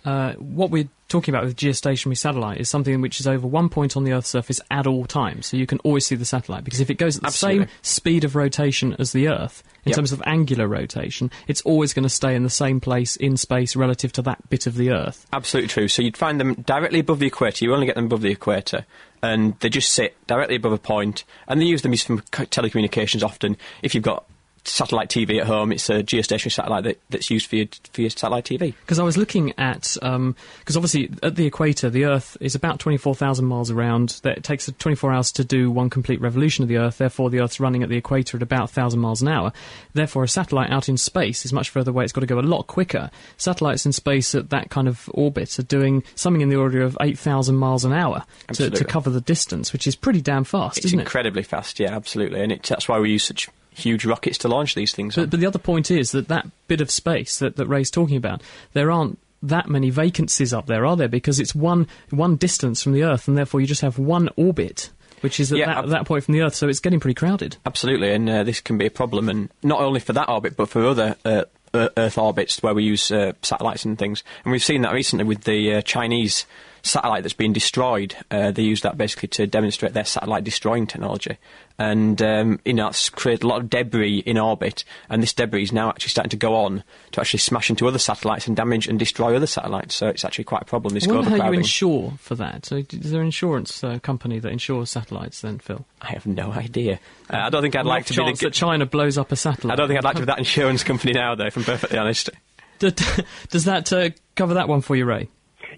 [0.05, 3.97] uh, what we're talking about with geostationary satellite is something which is over one point
[3.97, 5.47] on the Earth's surface at all times.
[5.47, 7.65] So you can always see the satellite because if it goes at the Absolutely.
[7.67, 9.97] same speed of rotation as the Earth, in Yep.
[9.97, 13.75] terms of angular rotation, it's always going to stay in the same place in space
[13.75, 15.27] relative to that bit of the Earth.
[15.33, 15.89] Absolutely true.
[15.89, 17.65] So you'd find them directly above the equator.
[17.65, 18.85] You only get them above the equator,
[19.23, 21.25] and they just sit directly above a point.
[21.49, 21.93] And they use them
[22.31, 23.57] co- telecommunications often.
[23.83, 24.25] If you've got
[24.65, 28.11] satellite TV at home, it's a geostationary satellite that, that's used for your, for your
[28.11, 28.75] satellite TV.
[28.81, 32.79] Because I was looking at, um, because obviously at the equator, the Earth is about
[32.79, 34.21] 24,000 miles around.
[34.23, 36.99] That it takes 24 hours to do one complete revolution of the Earth.
[36.99, 39.53] Therefore, the Earth's running at the equator at about 1,000 miles an hour.
[39.95, 42.05] Therefore, a satellite out in space is much further away.
[42.05, 43.11] It's got to go a lot quicker.
[43.37, 46.97] Satellites in space at that kind of orbit are doing something in the order of
[47.01, 50.87] 8,000 miles an hour to, to cover the distance, which is pretty damn fast, It's
[50.87, 51.03] isn't it?
[51.03, 52.41] incredibly fast, yeah, absolutely.
[52.43, 55.17] And it, that's why we use such huge rockets to launch these things.
[55.17, 58.17] But, but the other point is that that bit of space that, that Ray's talking
[58.17, 61.09] about, there aren't that many vacancies up there, are there?
[61.09, 64.91] Because it's one one distance from the Earth, and therefore you just have one orbit,
[65.23, 66.55] which is at Yeah, that, ab- that point from the Earth.
[66.55, 67.57] So it's getting pretty crowded.
[67.65, 70.69] Absolutely, and uh, this can be a problem, and not only for that orbit, but
[70.69, 74.23] for other uh, uh, Earth orbits where we use uh, satellites and things.
[74.45, 76.45] And we've seen that recently with the uh, Chinese
[76.83, 78.17] satellite that's been destroyed.
[78.31, 81.39] Uh, they use that basically to demonstrate their satellite destroying technology,
[81.79, 84.85] and um, you know it's created a lot of debris in orbit.
[85.09, 87.99] And this debris is now actually starting to go on to actually smash into other
[87.99, 89.95] satellites and damage and destroy other satellites.
[89.95, 90.95] So it's actually quite a problem.
[90.95, 92.67] This I wonder how you insure for that.
[92.67, 95.85] So is there an insurance uh, company that insures satellites then, Phil?
[96.01, 97.01] I have no idea.
[97.33, 98.39] Uh, I don't think I'd like to be the.
[98.47, 99.73] that China blows up a satellite.
[99.73, 101.47] I don't think I'd like to be that insurance company now, though.
[101.47, 102.31] If I'm perfectly honest.
[102.79, 105.29] Does that uh, cover that one for you, Ray?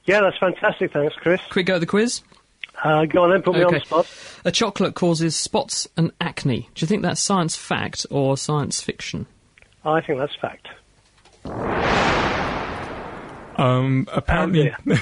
[0.05, 0.93] Yeah, that's fantastic.
[0.93, 1.41] Thanks, Chris.
[1.51, 2.23] Quick go at the quiz.
[2.83, 4.09] Uh, go on then, put me on the spot.
[4.45, 6.69] A chocolate causes spots and acne.
[6.75, 9.27] Do you think that's science fact or science fiction?
[9.85, 10.67] I think that's fact.
[13.57, 14.97] Um, apparently, Oh,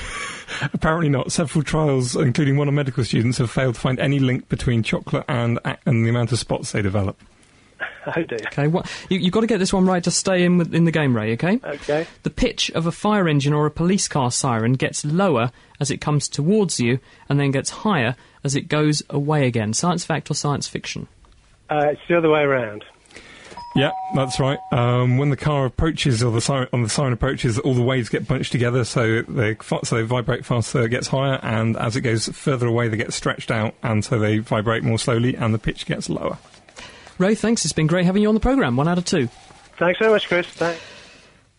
[0.74, 1.32] apparently not.
[1.32, 5.24] Several trials, including one on medical students, have failed to find any link between chocolate
[5.28, 7.18] and ac- and the amount of spots they develop.
[8.06, 8.38] Oh dear.
[8.46, 10.84] Okay, what you, you've got to get this one right to stay in with, in
[10.84, 11.34] the game, Ray.
[11.34, 11.60] Okay.
[11.62, 12.06] Okay.
[12.22, 15.98] The pitch of a fire engine or a police car siren gets lower as it
[16.00, 19.74] comes towards you, and then gets higher as it goes away again.
[19.74, 21.08] Science fact or science fiction?
[21.68, 22.84] Uh, it's the other way around.
[23.76, 24.58] Yeah, that's right.
[24.72, 28.08] Um, when the car approaches or the siren, on the siren approaches, all the waves
[28.08, 32.00] get bunched together, so they so they vibrate faster, it gets higher, and as it
[32.00, 35.58] goes further away, they get stretched out, and so they vibrate more slowly, and the
[35.58, 36.38] pitch gets lower.
[37.20, 37.66] Ray, thanks.
[37.66, 38.76] It's been great having you on the programme.
[38.76, 39.26] One out of two.
[39.76, 40.46] Thanks very much, Chris.
[40.46, 40.80] Thanks.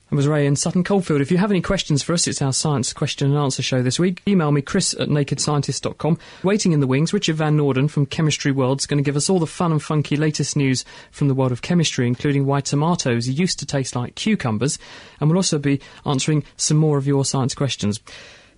[0.09, 1.21] That was Ray in Sutton Coldfield.
[1.21, 3.99] If you have any questions for us, it's our science question and answer show this
[3.99, 4.23] week.
[4.27, 6.17] Email me, chris at nakedscientist.com.
[6.43, 9.29] Waiting in the wings, Richard Van Noorden from Chemistry World is going to give us
[9.29, 13.29] all the fun and funky latest news from the world of chemistry, including why tomatoes
[13.29, 14.79] used to taste like cucumbers.
[15.19, 17.99] And we'll also be answering some more of your science questions.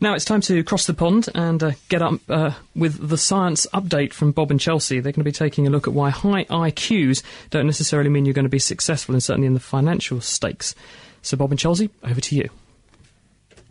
[0.04, 3.66] Now it's time to cross the pond and uh, get up uh, with the science
[3.74, 5.00] update from Bob and Chelsea.
[5.00, 8.34] They're going to be taking a look at why high IQs don't necessarily mean you're
[8.34, 10.76] going to be successful, and certainly in the financial stakes.
[11.22, 12.50] So, Bob and Chelsea, over to you.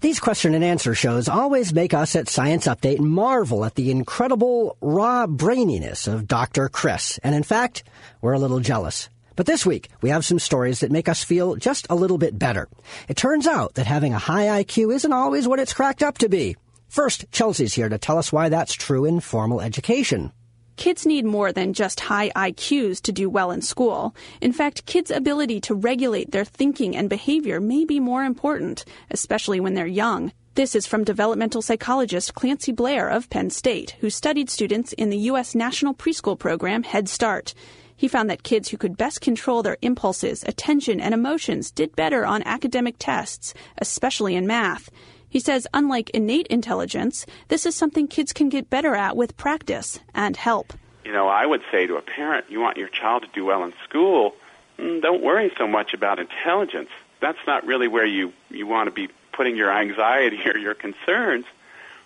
[0.00, 4.78] These question and answer shows always make us at Science Update marvel at the incredible
[4.80, 6.70] raw braininess of Dr.
[6.70, 7.18] Chris.
[7.22, 7.84] And in fact,
[8.22, 9.10] we're a little jealous.
[9.36, 12.38] But this week, we have some stories that make us feel just a little bit
[12.38, 12.68] better.
[13.08, 16.28] It turns out that having a high IQ isn't always what it's cracked up to
[16.28, 16.56] be.
[16.88, 20.32] First, Chelsea's here to tell us why that's true in formal education.
[20.76, 24.14] Kids need more than just high IQs to do well in school.
[24.40, 29.60] In fact, kids' ability to regulate their thinking and behavior may be more important, especially
[29.60, 30.32] when they're young.
[30.54, 35.24] This is from developmental psychologist Clancy Blair of Penn State, who studied students in the
[35.30, 35.54] U.S.
[35.54, 37.54] National Preschool Program Head Start.
[37.96, 42.26] He found that kids who could best control their impulses, attention, and emotions did better
[42.26, 44.90] on academic tests, especially in math.
[45.28, 49.98] He says, unlike innate intelligence, this is something kids can get better at with practice
[50.14, 50.74] and help.
[51.04, 53.64] You know, I would say to a parent, you want your child to do well
[53.64, 54.34] in school,
[54.78, 56.90] mm, don't worry so much about intelligence.
[57.20, 61.46] That's not really where you, you want to be putting your anxiety or your concerns.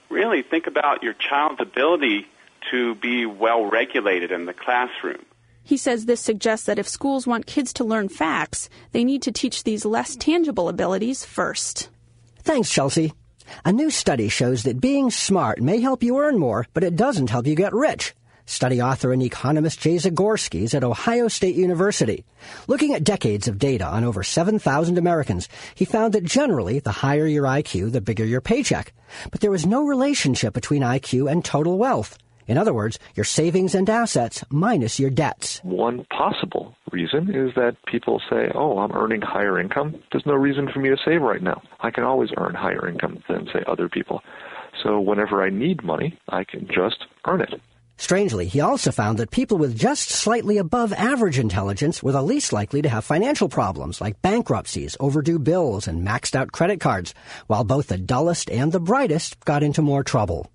[0.08, 2.28] Really think about your child's ability
[2.70, 5.24] to be well regulated in the classroom.
[5.66, 9.32] He says this suggests that if schools want kids to learn facts, they need to
[9.32, 11.88] teach these less tangible abilities first.
[12.44, 13.12] Thanks, Chelsea.
[13.64, 17.30] A new study shows that being smart may help you earn more, but it doesn't
[17.30, 18.14] help you get rich.
[18.44, 22.24] Study author and economist Jay Zagorski is at Ohio State University.
[22.68, 27.26] Looking at decades of data on over 7,000 Americans, he found that generally the higher
[27.26, 28.92] your IQ, the bigger your paycheck.
[29.32, 32.18] But there was no relationship between IQ and total wealth.
[32.46, 35.60] In other words, your savings and assets minus your debts.
[35.62, 39.96] One possible reason is that people say, oh, I'm earning higher income.
[40.12, 41.60] There's no reason for me to save right now.
[41.80, 44.22] I can always earn higher income than, say, other people.
[44.82, 47.60] So whenever I need money, I can just earn it.
[47.98, 52.52] Strangely, he also found that people with just slightly above average intelligence were the least
[52.52, 57.14] likely to have financial problems like bankruptcies, overdue bills, and maxed out credit cards,
[57.46, 60.50] while both the dullest and the brightest got into more trouble.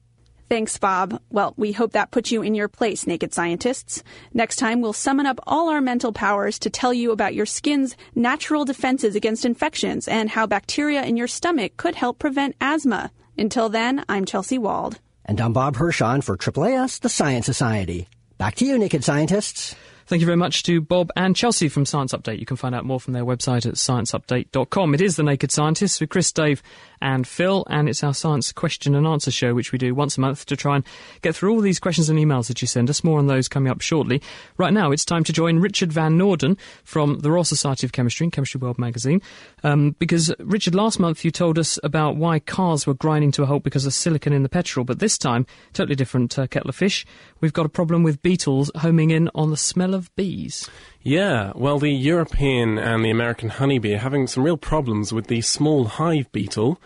[0.52, 1.22] Thanks, Bob.
[1.30, 4.04] Well, we hope that puts you in your place, naked scientists.
[4.34, 7.96] Next time, we'll summon up all our mental powers to tell you about your skin's
[8.16, 13.12] natural defenses against infections and how bacteria in your stomach could help prevent asthma.
[13.38, 15.00] Until then, I'm Chelsea Wald.
[15.24, 18.10] And I'm Bob Hirshon for AAAS, the Science Society.
[18.38, 19.74] Back to you, naked scientists.
[20.08, 22.40] Thank you very much to Bob and Chelsea from Science Update.
[22.40, 24.94] You can find out more from their website at scienceupdate.com.
[24.94, 26.62] It is The Naked Scientists with Chris, Dave,
[27.02, 30.22] and Phil, and it's our science question and answer show, which we do once a
[30.22, 30.86] month to try and
[31.22, 33.04] get through all these questions and emails that you send us.
[33.04, 34.22] More on those coming up shortly.
[34.58, 38.26] Right now, it's time to join Richard Van Noorden from the Royal Society of Chemistry
[38.26, 39.22] and Chemistry World magazine.
[39.64, 43.46] Um, because, Richard, last month you told us about why cars were grinding to a
[43.46, 46.76] halt because of silicon in the petrol, but this time, totally different uh, kettle of
[46.76, 47.06] fish.
[47.40, 50.70] We've got a problem with beetles homing in on the smell of bees.
[51.04, 55.42] Yeah, well, the European and the American honeybee are having some real problems with the
[55.42, 56.80] small hive beetle.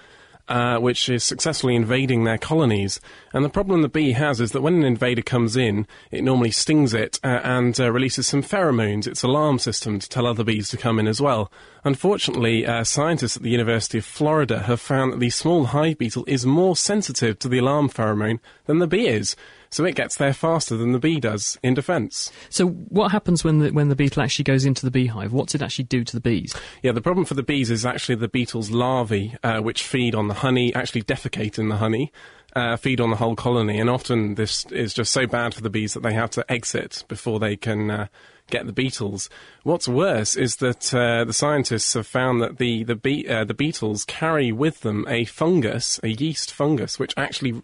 [0.48, 3.02] Uh, which is successfully invading their colonies.
[3.34, 6.52] And the problem the bee has is that when an invader comes in, it normally
[6.52, 10.70] stings it uh, and uh, releases some pheromones, its alarm system, to tell other bees
[10.70, 11.52] to come in as well.
[11.84, 16.26] Unfortunately, uh, scientists at the University of Florida have found that the small hive beetle
[16.28, 19.36] is more sensitive to the alarm pheromone than the bee is
[19.76, 22.32] so it gets there faster than the bee does in defence.
[22.50, 25.34] So what happens when the when the beetle actually goes into the beehive?
[25.34, 26.56] What's it actually do to the bees?
[26.82, 30.30] Yeah, the problem for the bees is actually the beetle's larvae, uh, which feed on
[30.30, 32.14] the honey, actually defecate in the honey.
[32.56, 35.70] Uh, feed on the whole colony, and often this is just so bad for the
[35.70, 38.08] bees that they have to exit before they can uh,
[38.50, 39.30] get the beetles.
[39.64, 43.54] What's worse is that uh, the scientists have found that the the, be- uh, the
[43.54, 47.62] beetles carry with them a fungus, a yeast fungus, which actually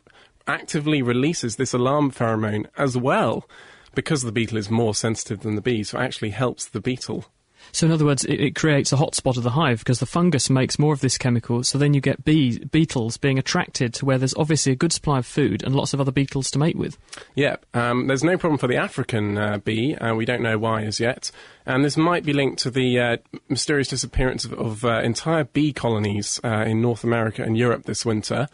[0.51, 3.47] actively releases this alarm pheromone as well
[3.95, 7.25] because the beetle is more sensitive than the bee, so it actually helps the beetle.
[7.71, 10.49] So, in other words, it, it, creates a hotspot of the hive because the fungus
[10.49, 11.63] makes more of this chemical.
[11.63, 15.19] So then you get bees, beetles being attracted to where there's obviously a good supply
[15.19, 16.97] of food and lots of other beetles to mate with.
[17.35, 19.95] Yeah, um, there's no problem for the African uh, bee.
[19.95, 21.31] Uh, we don't know why as yet.
[21.65, 25.71] And this might be linked to the uh, mysterious disappearance of, of uh, entire bee
[25.71, 28.47] colonies uh, in North America and Europe this winter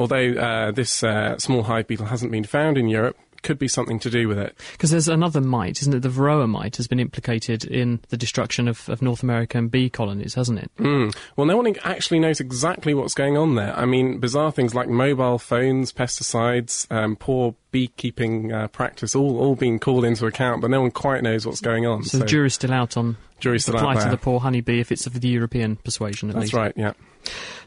[0.00, 3.98] although uh, this uh, small hive beetle hasn't been found in Europe, could be something
[4.00, 4.56] to do with it.
[4.72, 6.00] Because there's another mite, isn't it?
[6.00, 10.34] The varroa mite has been implicated in the destruction of, of North American bee colonies,
[10.34, 10.70] hasn't it?
[10.78, 11.14] Mm.
[11.36, 13.76] Well, no one actually knows exactly what's going on there.
[13.76, 19.54] I mean, bizarre things like mobile phones, pesticides, um, poor beekeeping uh, practice, all, all
[19.54, 22.02] being called into account, but no one quite knows what's going on.
[22.04, 24.80] So, so the jury's still out on jury's still the plight of the poor honeybee
[24.80, 26.54] if it's of the European persuasion, at That's least.
[26.54, 26.92] right, yeah.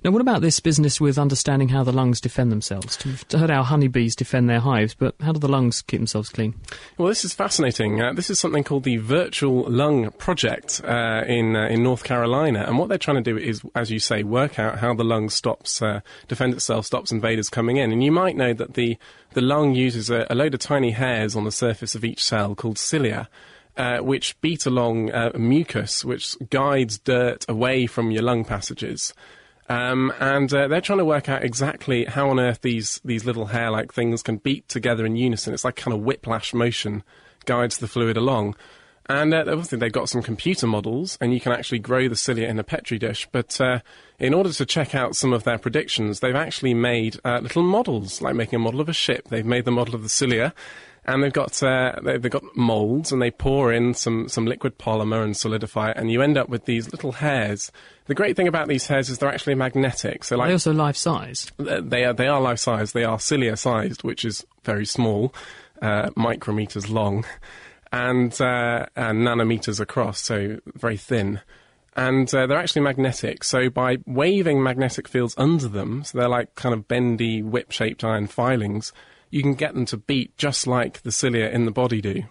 [0.04, 2.98] Now, what about this business with understanding how the lungs defend themselves?
[3.06, 6.56] We've heard how honeybees defend their hives, but how do the lungs keep themselves clean?
[6.98, 8.02] Well, this is fascinating.
[8.02, 12.66] Uh, this is something called the Virtual Lung Project uh, in uh, in North Carolina,
[12.68, 15.30] and what they're trying to do is, as you say, work out how the lung
[15.30, 17.94] stops uh, defend itself, stops invaders coming in.
[17.94, 18.98] And you might know that the
[19.32, 22.56] the lung uses a, a load of tiny hairs on the surface of each cell
[22.56, 23.30] called cilia.
[23.76, 29.16] Uh, which beat along uh, mucus, which guides dirt away from your lung passages.
[29.70, 33.46] Um, and uh, they're trying to work out exactly how on earth these these little
[33.46, 35.54] hair-like things can beat together in unison.
[35.54, 37.04] It's like kind of whiplash motion
[37.46, 38.56] guides the fluid along.
[39.08, 42.48] And uh, obviously they've got some computer models, and you can actually grow the cilia
[42.48, 43.28] in a petri dish.
[43.32, 43.80] But uh,
[44.18, 48.22] in order to check out some of their predictions, they've actually made uh, little models,
[48.22, 49.28] like making a model of a ship.
[49.28, 50.54] They've made the model of the cilia,
[51.06, 54.78] and they've got uh, they- they've got molds, and they pour in some some liquid
[54.78, 57.72] polymer and solidify it, and you end up with these little hairs.
[58.06, 60.24] The great thing about these hairs is they're actually magnetic.
[60.24, 61.52] So, like they also life size?
[61.58, 62.92] they are they are life size.
[62.92, 65.34] They are cilia sized, which is very small,
[65.82, 67.26] uh, micrometers long,
[67.92, 71.42] and uh, and nanometers across, so very thin.
[71.96, 73.44] And uh, they're actually magnetic.
[73.44, 78.26] So by waving magnetic fields under them, so they're like kind of bendy, whip-shaped iron
[78.26, 78.92] filings,
[79.34, 82.22] you can get them to beat just like the cilia in the body do.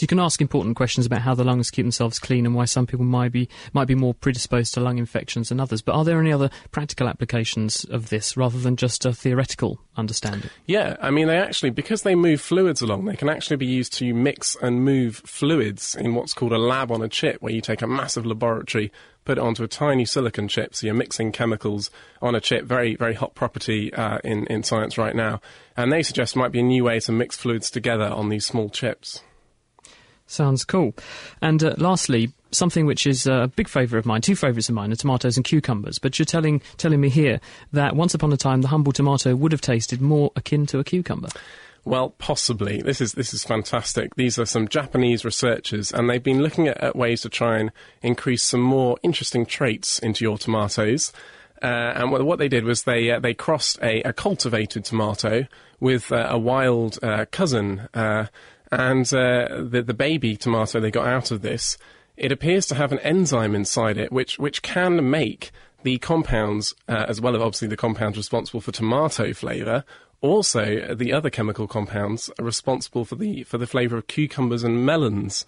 [0.00, 2.64] So you can ask important questions about how the lungs keep themselves clean and why
[2.64, 5.82] some people might be might be more predisposed to lung infections than others.
[5.82, 10.48] But are there any other practical applications of this rather than just a theoretical understanding?
[10.64, 13.92] Yeah, I mean, they actually, because they move fluids along, they can actually be used
[13.98, 17.60] to mix and move fluids in what's called a lab on a chip, where you
[17.60, 18.90] take a massive laboratory,
[19.26, 21.90] put it onto a tiny silicon chip, so you're mixing chemicals
[22.22, 25.42] on a chip, very, very hot property uh, in, in science right now.
[25.76, 28.70] And they suggest might be a new way to mix fluids together on these small
[28.70, 29.22] chips.
[30.30, 30.94] Sounds cool.
[31.42, 34.76] And uh, lastly, something which is uh, a big favourite of mine, two favourites of
[34.76, 35.98] mine, are tomatoes and cucumbers.
[35.98, 37.40] But you're telling telling me here
[37.72, 40.84] that once upon a time the humble tomato would have tasted more akin to a
[40.84, 41.30] cucumber.
[41.84, 42.80] Well, possibly.
[42.80, 44.14] This is this is fantastic.
[44.14, 47.72] These are some Japanese researchers, and they've been looking at, at ways to try and
[48.00, 51.12] increase some more interesting traits into your tomatoes.
[51.62, 55.46] Uh, and what, what they did was they uh, they crossed a, a cultivated tomato
[55.80, 58.26] with uh, a wild uh, cousin, uh,
[58.72, 61.76] and uh, the the baby tomato they got out of this.
[62.16, 65.50] It appears to have an enzyme inside it, which which can make
[65.82, 69.84] the compounds, uh, as well as obviously the compounds responsible for tomato flavour,
[70.20, 74.84] also the other chemical compounds are responsible for the for the flavour of cucumbers and
[74.84, 75.46] melons.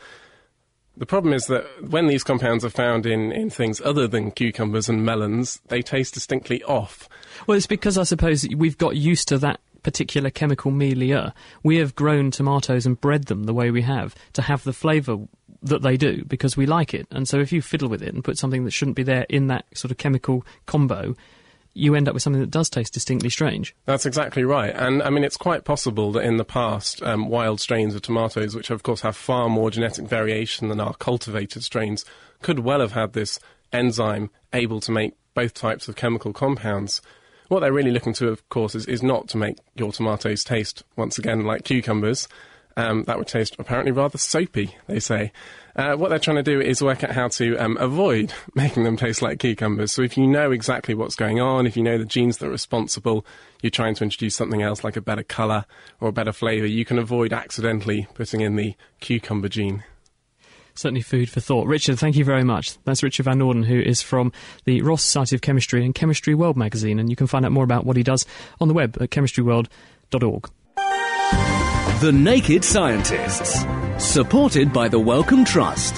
[0.96, 4.90] The problem is that when these compounds are found in, in things other than cucumbers
[4.90, 7.08] and melons, they taste distinctly off.
[7.46, 11.30] Well, it's because I suppose we've got used to that particular chemical milieu.
[11.62, 15.18] We have grown tomatoes and bred them the way we have to have the flavour
[15.62, 17.06] that they do because we like it.
[17.10, 19.46] And so if you fiddle with it and put something that shouldn't be there in
[19.46, 21.14] that sort of chemical combo,
[21.74, 23.74] you end up with something that does taste distinctly strange.
[23.86, 24.74] That's exactly right.
[24.74, 28.54] And I mean, it's quite possible that in the past, um, wild strains of tomatoes,
[28.54, 32.04] which of course have far more genetic variation than our cultivated strains,
[32.42, 33.38] could well have had this
[33.72, 37.00] enzyme able to make both types of chemical compounds.
[37.48, 40.84] What they're really looking to, of course, is, is not to make your tomatoes taste,
[40.96, 42.28] once again, like cucumbers.
[42.76, 45.32] Um, that would taste apparently rather soapy, they say.
[45.74, 48.96] Uh, what they're trying to do is work out how to um, avoid making them
[48.96, 49.92] taste like cucumbers.
[49.92, 52.50] So if you know exactly what's going on, if you know the genes that are
[52.50, 53.24] responsible,
[53.62, 55.64] you're trying to introduce something else like a better colour
[56.00, 59.84] or a better flavour, you can avoid accidentally putting in the cucumber gene.
[60.74, 61.66] Certainly food for thought.
[61.66, 62.78] Richard, thank you very much.
[62.84, 64.32] That's Richard Van Noorden, who is from
[64.64, 67.64] the Royal Society of Chemistry and Chemistry World magazine, and you can find out more
[67.64, 68.26] about what he does
[68.60, 70.50] on the web at chemistryworld.org.
[72.00, 73.64] The Naked Scientists.
[73.98, 75.94] Supported by the Wellcome Trust.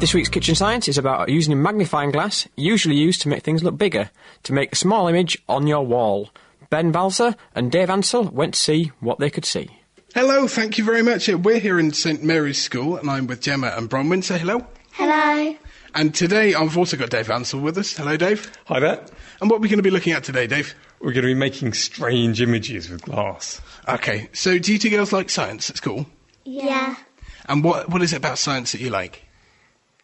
[0.00, 3.64] This week's Kitchen Science is about using a magnifying glass, usually used to make things
[3.64, 4.10] look bigger,
[4.42, 6.28] to make a small image on your wall.
[6.68, 9.75] Ben Valsler and Dave Ansell went to see what they could see.
[10.16, 11.28] Hello, thank you very much.
[11.28, 14.24] We're here in St Mary's School, and I'm with Gemma and Bronwyn.
[14.24, 14.66] Say hello.
[14.92, 15.54] Hello.
[15.94, 17.94] And today I've also got Dave Ansell with us.
[17.94, 18.50] Hello, Dave.
[18.64, 19.04] Hi there.
[19.42, 20.74] And what are we going to be looking at today, Dave?
[21.00, 23.60] We're going to be making strange images with glass.
[23.86, 26.06] Okay, so do you two girls like science at school?
[26.46, 26.96] Yeah.
[27.44, 29.22] And what what is it about science that you like?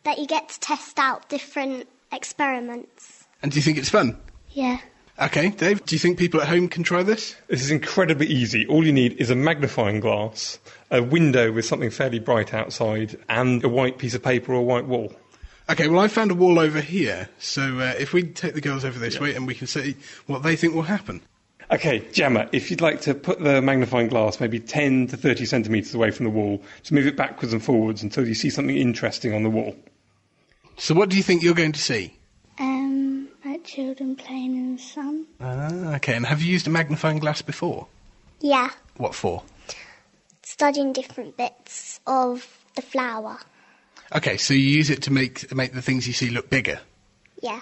[0.03, 3.25] That you get to test out different experiments.
[3.43, 4.19] And do you think it's fun?
[4.51, 4.77] Yeah.
[5.23, 7.37] Okay, Dave, do you think people at home can try this?
[7.47, 8.67] This is incredibly easy.
[8.67, 10.59] All you need is a magnifying glass,
[10.91, 14.63] a window with something fairly bright outside, and a white piece of paper or a
[14.63, 15.15] white wall.
[15.71, 18.85] Okay, well, I found a wall over here, so uh, if we take the girls
[18.85, 19.95] over this way and we can see
[20.27, 21.21] what they think will happen.
[21.71, 25.95] Okay, Gemma, if you'd like to put the magnifying glass maybe 10 to 30 centimetres
[25.95, 29.33] away from the wall, to move it backwards and forwards until you see something interesting
[29.33, 29.77] on the wall.
[30.79, 32.19] So, what do you think you're going to see?
[33.65, 35.27] Children playing in the sun.
[35.41, 37.87] Ah, okay, and have you used a magnifying glass before?
[38.41, 38.71] Yeah.
[38.97, 39.43] What for?
[40.43, 43.39] Studying different bits of the flower.
[44.15, 46.81] Okay, so you use it to make make the things you see look bigger.
[47.43, 47.61] Yeah.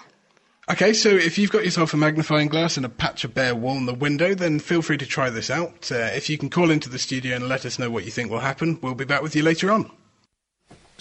[0.69, 3.77] Okay, so if you've got yourself a magnifying glass and a patch of bare wall
[3.77, 5.91] in the window, then feel free to try this out.
[5.91, 8.31] Uh, if you can call into the studio and let us know what you think
[8.31, 9.91] will happen, we'll be back with you later on.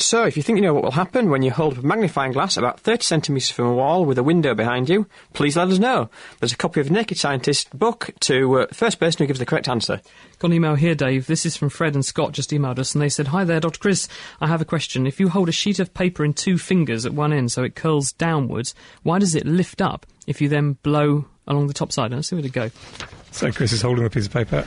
[0.00, 2.32] So, if you think you know what will happen when you hold up a magnifying
[2.32, 5.78] glass about 30 centimetres from a wall with a window behind you, please let us
[5.78, 6.08] know.
[6.38, 9.38] There's a copy of the Naked Scientist book to uh, the first person who gives
[9.38, 10.00] the correct answer.
[10.38, 11.26] Got an email here, Dave.
[11.26, 13.78] This is from Fred and Scott, just emailed us, and they said, Hi there, Dr.
[13.78, 14.08] Chris.
[14.40, 15.06] I have a question.
[15.06, 17.74] If you hold a sheet of paper in two fingers at one end so it
[17.74, 22.10] curls downwards, why does it lift up if you then blow along the top side?
[22.10, 22.70] Let's see where to go.
[23.32, 24.64] So Chris is holding a piece of paper.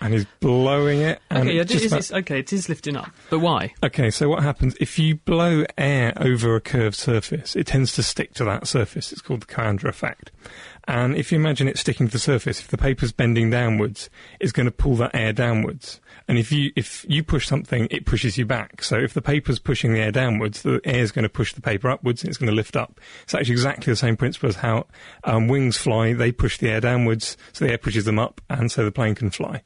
[0.00, 1.20] And he's blowing it.
[1.30, 3.74] And Okay, just is about- okay, it is lifting up, but why?
[3.82, 7.56] Okay, so what happens if you blow air over a curved surface?
[7.56, 9.12] It tends to stick to that surface.
[9.12, 10.30] It's called the Coanda effect.
[10.86, 14.08] And if you imagine it sticking to the surface, if the paper's bending downwards,
[14.40, 16.00] it's going to pull that air downwards.
[16.26, 18.82] And if you if you push something, it pushes you back.
[18.82, 21.60] So if the paper's pushing the air downwards, the air is going to push the
[21.60, 23.00] paper upwards, and it's going to lift up.
[23.24, 24.86] It's actually exactly the same principle as how
[25.24, 26.14] um, wings fly.
[26.14, 29.14] They push the air downwards, so the air pushes them up, and so the plane
[29.14, 29.62] can fly.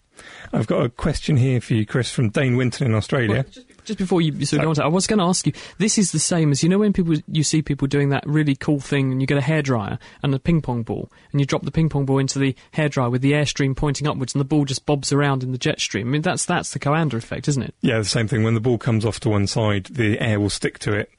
[0.52, 3.44] I've got a question here for you, Chris, from Dane Winton in Australia.
[3.84, 5.52] Just before you sort of go on to, I was going to ask you.
[5.78, 8.54] This is the same as you know when people you see people doing that really
[8.54, 11.62] cool thing, and you get a hairdryer and a ping pong ball, and you drop
[11.62, 14.64] the ping pong ball into the hairdryer with the airstream pointing upwards, and the ball
[14.64, 16.08] just bobs around in the jet stream.
[16.08, 17.74] I mean, that's that's the Coanda effect, isn't it?
[17.80, 18.44] Yeah, the same thing.
[18.44, 21.10] When the ball comes off to one side, the air will stick to it,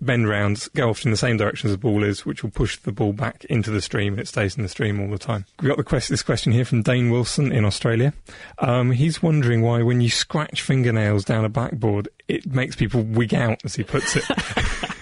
[0.00, 2.76] bend round, go off in the same direction as the ball is, which will push
[2.78, 5.44] the ball back into the stream, and it stays in the stream all the time.
[5.60, 8.12] We got the quest- this question here from Dane Wilson in Australia.
[8.58, 13.34] Um, he's wondering why, when you scratch fingernails down a backboard, it makes people wig
[13.34, 14.24] out, as he puts it.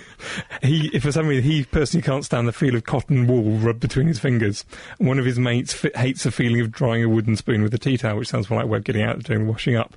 [0.63, 3.81] He, if for some reason, he personally can't stand the feel of cotton wool rubbed
[3.81, 4.65] between his fingers.
[4.99, 7.73] And one of his mates fi- hates the feeling of drying a wooden spoon with
[7.75, 9.97] a tea towel, which sounds more like Webb getting out and doing washing up.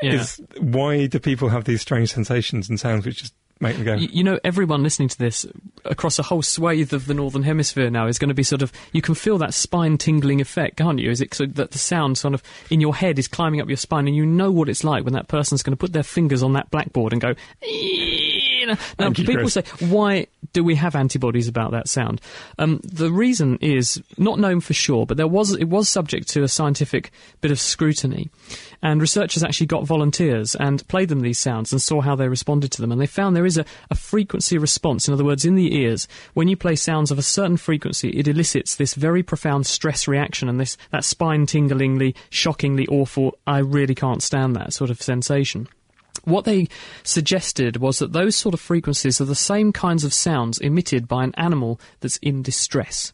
[0.00, 0.14] Yeah.
[0.14, 3.34] Is why do people have these strange sensations and sounds which just
[3.84, 3.94] go?
[3.94, 5.46] You know, everyone listening to this
[5.84, 8.72] across a whole swathe of the northern hemisphere now is going to be sort of.
[8.92, 11.10] You can feel that spine tingling effect, can't you?
[11.10, 13.76] Is it so that the sound sort of in your head is climbing up your
[13.76, 16.42] spine, and you know what it's like when that person's going to put their fingers
[16.42, 17.34] on that blackboard and go.
[18.98, 19.54] Now, you, people Chris.
[19.54, 22.20] say, why do we have antibodies about that sound?
[22.58, 26.42] Um, the reason is not known for sure, but there was it was subject to
[26.42, 27.10] a scientific
[27.40, 28.30] bit of scrutiny,
[28.82, 32.72] and researchers actually got volunteers and played them these sounds and saw how they responded
[32.72, 35.08] to them, and they found there is a, a frequency response.
[35.08, 38.28] In other words, in the ears, when you play sounds of a certain frequency, it
[38.28, 43.38] elicits this very profound stress reaction and this that spine tinglingly, shockingly awful.
[43.46, 45.68] I really can't stand that sort of sensation.
[46.24, 46.68] What they
[47.02, 51.24] suggested was that those sort of frequencies are the same kinds of sounds emitted by
[51.24, 53.12] an animal that's in distress.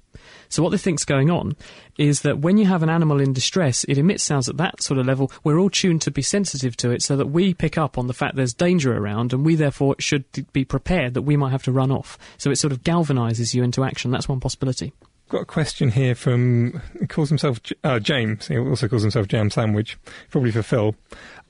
[0.51, 1.57] So what they think's going on
[1.99, 4.99] is that when you have an animal in distress, it emits sounds at that sort
[4.99, 5.31] of level.
[5.45, 8.15] We're all tuned to be sensitive to it, so that we pick up on the
[8.15, 11.73] fact there's danger around, and we therefore should be prepared that we might have to
[11.73, 12.19] run off.
[12.39, 14.11] So it sort of galvanizes you into action.
[14.11, 14.93] That's one possibility.
[15.29, 18.49] Got a question here from he calls himself uh, James.
[18.49, 19.99] He also calls himself Jam Sandwich,
[20.31, 20.95] probably for Phil.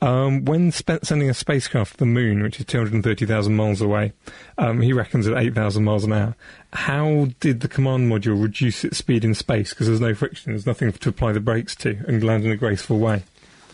[0.00, 4.14] Um, when spe- sending a spacecraft to the moon, which is 230,000 miles away,
[4.58, 6.36] um, he reckons at 8,000 miles an hour.
[6.72, 9.70] How did the command module reduce its speed in space?
[9.70, 12.56] Because there's no friction, there's nothing to apply the brakes to, and land in a
[12.56, 13.22] graceful way.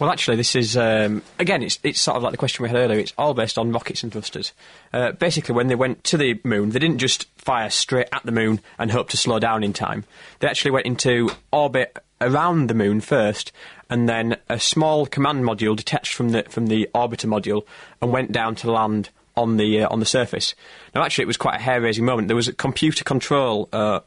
[0.04, 1.62] Well, actually, this is um, again.
[1.62, 2.98] It's it's sort of like the question we had earlier.
[2.98, 4.52] It's all based on rockets and thrusters.
[4.92, 8.30] Uh, basically, when they went to the moon, they didn't just fire straight at the
[8.30, 10.04] moon and hope to slow down in time.
[10.40, 13.50] They actually went into orbit around the moon first,
[13.88, 17.64] and then a small command module detached from the from the orbiter module
[18.02, 20.54] and went down to land on the uh, on the surface.
[20.94, 22.28] Now, actually, it was quite a hair-raising moment.
[22.28, 24.00] There was a computer control uh,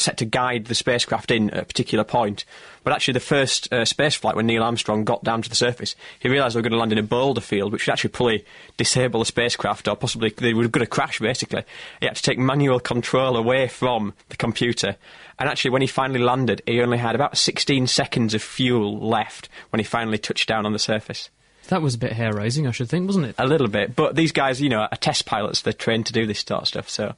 [0.00, 2.44] set to guide the spacecraft in at a particular point.
[2.82, 5.94] But actually, the first uh, space flight, when Neil Armstrong got down to the surface,
[6.18, 8.44] he realised they were going to land in a boulder field, which would actually probably
[8.76, 11.18] disable the spacecraft, or possibly they were going to crash.
[11.18, 11.62] Basically,
[12.00, 14.96] he had to take manual control away from the computer.
[15.38, 19.48] And actually, when he finally landed, he only had about 16 seconds of fuel left
[19.70, 21.30] when he finally touched down on the surface.
[21.68, 23.34] That was a bit hair raising, I should think, wasn't it?
[23.38, 25.62] A little bit, but these guys, you know, are test pilots.
[25.62, 27.14] They're trained to do this sort of stuff, so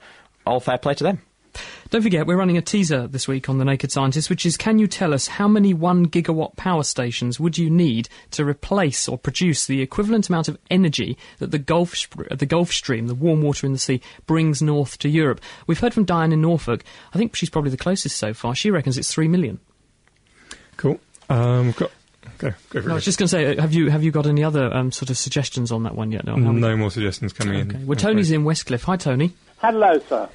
[0.47, 1.23] all fair play to them.
[1.91, 4.79] Don't forget, we're running a teaser this week on The Naked Scientist, which is can
[4.79, 9.19] you tell us how many 1 gigawatt power stations would you need to replace or
[9.19, 13.15] produce the equivalent amount of energy that the Gulf, sp- uh, the Gulf Stream, the
[13.15, 15.41] warm water in the sea, brings north to Europe?
[15.67, 16.83] We've heard from Diane in Norfolk.
[17.15, 18.55] I think she's probably the closest so far.
[18.55, 19.61] She reckons it's 3 million.
[20.79, 20.99] Cool.
[21.29, 21.91] Um, got
[22.39, 24.11] go go for No, I was just going to say, uh, have you have you
[24.11, 26.25] got any other um, sort of suggestions on that one yet?
[26.25, 27.71] No, how many- no more suggestions coming in.
[27.71, 27.85] Okay.
[27.85, 28.85] Well, Tony's in Westcliff.
[28.85, 29.33] Hi, Tony.
[29.59, 30.29] Hello, sir.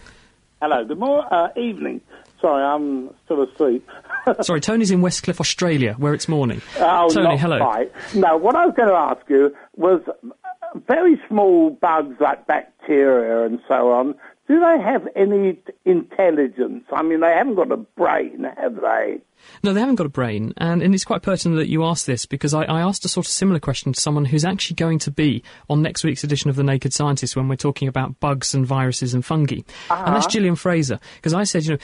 [0.61, 0.83] Hello.
[0.83, 1.27] Good morning.
[1.31, 2.01] Uh, evening.
[2.41, 3.87] Sorry, I'm still asleep.
[4.41, 6.61] Sorry, Tony's in Westcliff, Australia, where it's morning.
[6.77, 7.57] Oh, Tony, not hello.
[7.59, 7.91] quite.
[8.15, 13.45] No, what I was going to ask you was uh, very small bugs like bacteria
[13.45, 14.15] and so on.
[14.47, 16.85] Do they have any intelligence?
[16.91, 19.19] I mean, they haven't got a brain, have they?
[19.61, 22.25] No, they haven't got a brain, and, and it's quite pertinent that you ask this
[22.25, 25.11] because I, I asked a sort of similar question to someone who's actually going to
[25.11, 28.65] be on next week's edition of The Naked Scientist when we're talking about bugs and
[28.65, 29.55] viruses and fungi.
[29.55, 29.65] And
[30.15, 30.29] that's Uh-huh.
[30.29, 31.77] Gillian Fraser, because I said, you know,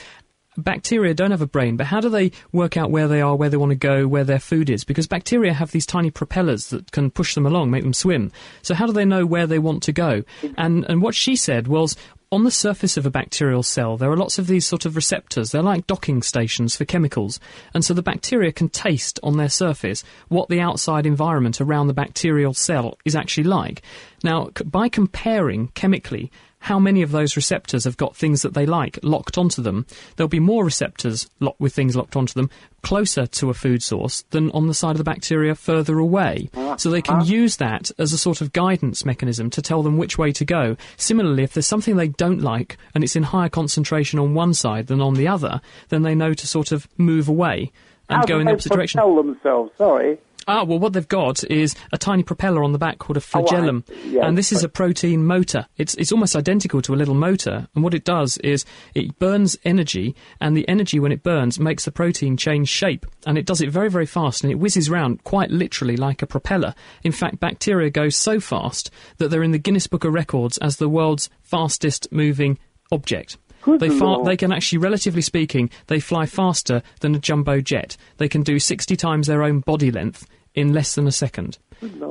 [0.56, 3.48] bacteria don't have a brain, but how do they work out where they are, where
[3.50, 4.84] they want to go, where their food is?
[4.84, 8.32] Because bacteria have these tiny propellers that can push them along, make them swim.
[8.62, 10.22] So how do they know where they want to go?
[10.56, 11.96] And and what she said was
[12.34, 15.50] on the surface of a bacterial cell, there are lots of these sort of receptors.
[15.50, 17.38] They're like docking stations for chemicals.
[17.72, 21.94] And so the bacteria can taste on their surface what the outside environment around the
[21.94, 23.82] bacterial cell is actually like.
[24.24, 26.32] Now, by comparing chemically
[26.64, 29.84] how many of those receptors have got things that they like locked onto them,
[30.16, 32.48] there'll be more receptors lo- with things locked onto them
[32.80, 36.48] closer to a food source than on the side of the bacteria further away.
[36.78, 40.16] So they can use that as a sort of guidance mechanism to tell them which
[40.16, 40.78] way to go.
[40.96, 44.86] Similarly, if there's something they don't like and it's in higher concentration on one side
[44.86, 45.60] than on the other,
[45.90, 47.72] then they know to sort of move away
[48.08, 49.00] and How go in the opposite direction.
[49.00, 49.70] Tell themselves?
[49.76, 50.18] Sorry.
[50.46, 53.84] Ah, well, what they've got is a tiny propeller on the back called a flagellum,
[54.04, 55.66] yeah, and this is a protein motor.
[55.76, 58.64] It's it's almost identical to a little motor, and what it does is
[58.94, 63.38] it burns energy, and the energy when it burns makes the protein change shape, and
[63.38, 66.74] it does it very very fast, and it whizzes around quite literally like a propeller.
[67.02, 70.76] In fact, bacteria go so fast that they're in the Guinness Book of Records as
[70.76, 72.58] the world's fastest moving
[72.92, 73.38] object.
[73.66, 74.26] They, far, Lord.
[74.26, 77.96] they can actually, relatively speaking, they fly faster than a jumbo jet.
[78.18, 81.58] They can do 60 times their own body length in less than a second.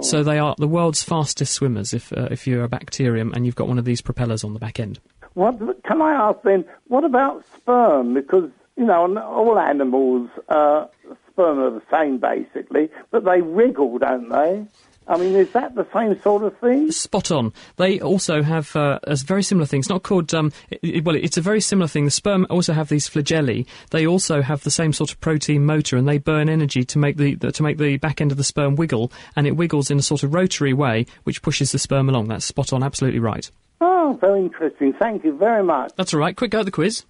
[0.02, 3.56] So they are the world's fastest swimmers if, uh, if you're a bacterium and you've
[3.56, 5.00] got one of these propellers on the back end.
[5.34, 6.66] What can I ask then?
[6.90, 8.14] What about sperm?
[8.14, 10.88] Because you know, all animals, uh,
[11.32, 14.66] sperm are the same basically, but they wriggle, don't they?
[15.08, 16.92] I mean, is that the same sort of thing?
[16.92, 17.54] Spot on.
[17.78, 19.80] They also have uh, a very similar thing.
[19.82, 22.06] It's not called, um, i i- well, it's a very similar thing.
[22.06, 23.66] The sperm also have these flagellae.
[23.92, 27.18] They also have the same sort of protein motor, and they burn energy to make
[27.18, 30.00] the, the to make the back end of the sperm wiggle, and it wiggles in
[30.00, 32.28] a sort of rotary way, which pushes the sperm along.
[32.30, 32.84] That's spot on.
[32.84, 33.50] Absolutely right.
[33.82, 34.94] Oh, very interesting.
[34.94, 35.92] Thank you very much.
[35.98, 36.36] That's all right.
[36.36, 37.04] Quick go at the quiz.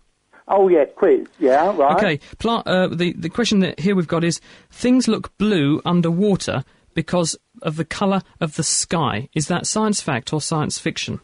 [0.47, 1.25] Oh, yeah, quiz.
[1.39, 1.95] Yeah, right.
[1.95, 4.41] Okay, pla- uh, the the question that here we've got is
[4.71, 6.63] things look blue underwater
[6.93, 9.29] because of the colour of the sky.
[9.33, 11.19] Is that science fact or science fiction?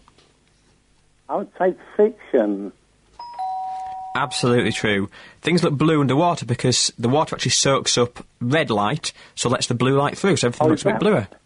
[1.28, 2.72] I would say fiction.
[4.16, 5.10] Absolutely true.
[5.42, 9.76] Things look blue underwater because the water actually soaks up red light, so lets the
[9.76, 11.28] blue light through, so everything Oh, looks a bit bluer.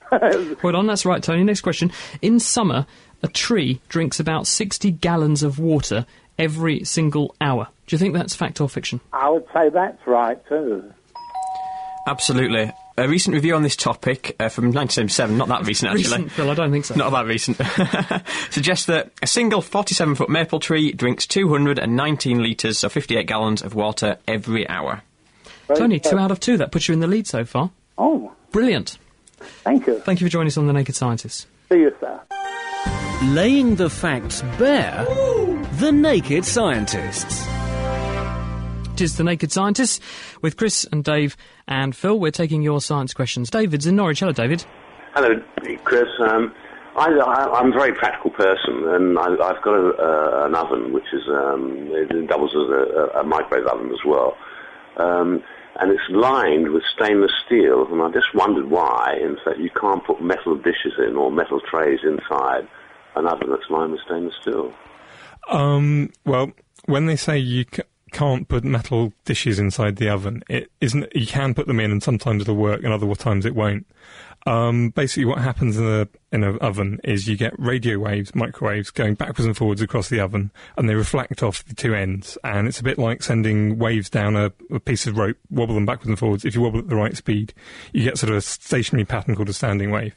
[0.64, 1.44] Well done, that's right, Tony.
[1.44, 1.92] Next question.
[2.22, 2.86] In summer,
[3.24, 6.06] a tree drinks about 60 gallons of water
[6.38, 7.68] every single hour.
[7.88, 9.02] Do you think that's fact or fiction?
[9.12, 10.94] I would say that's right too.
[12.08, 12.72] Absolutely.
[12.96, 16.04] A recent review on this topic uh, from 1977, not that recent actually.
[16.04, 16.94] Recent, Phil, I don't think so.
[16.94, 17.58] Not that recent.
[18.52, 23.74] suggests that a single 47 foot maple tree drinks 219 litres, so 58 gallons of
[23.74, 25.02] water every hour.
[25.76, 26.58] Tony, two out of two.
[26.58, 27.72] That puts you in the lead so far.
[27.98, 29.00] Oh, Brilliant.
[29.64, 30.00] thank you.
[30.02, 31.48] Thank you for joining us on The Naked Scientist.
[31.70, 32.22] See you, sir.
[33.24, 35.06] Laying the facts bare.
[35.80, 37.48] The Naked Scientists.
[38.94, 40.00] It is The Naked Scientists
[40.44, 41.36] with Chris and Dave
[41.68, 42.20] and Phil.
[42.20, 43.50] We're taking your science questions.
[43.50, 44.20] David's in Norwich.
[44.20, 44.64] Hello, David.
[45.16, 45.30] Hello,
[45.84, 46.08] Chris.
[46.20, 46.54] Um,
[46.96, 50.94] I, I, I'm a very practical person, and I, I've got a, uh, an oven
[50.94, 54.38] which is um, it doubles as a, a microwave oven as well,
[54.98, 55.42] um,
[55.80, 57.88] and it's lined with stainless steel.
[57.92, 61.60] And I just wondered why, in fact, you can't put metal dishes in or metal
[61.62, 62.68] trays inside
[63.16, 64.72] an oven that's lined with stainless steel.
[65.50, 66.52] Um, well,
[66.86, 67.82] when they say you c-
[68.14, 71.14] can't put metal dishes inside the oven, it isn't.
[71.16, 73.86] You can put them in, and sometimes it'll work, and other times it won't.
[74.46, 79.14] Um, basically, what happens in in an oven is you get radio waves, microwaves, going
[79.14, 82.38] backwards and forwards across the oven, and they reflect off the two ends.
[82.44, 85.86] And it's a bit like sending waves down a, a piece of rope, wobble them
[85.86, 86.44] backwards and forwards.
[86.44, 87.54] If you wobble at the right speed,
[87.94, 90.16] you get sort of a stationary pattern called a standing wave.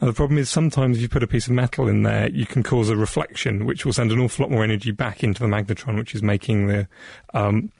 [0.00, 2.46] Now, the problem is sometimes if you put a piece of metal in there, you
[2.46, 5.48] can cause a reflection, which will send an awful lot more energy back into the
[5.48, 6.86] magnetron, which is making the
[7.34, 7.72] um,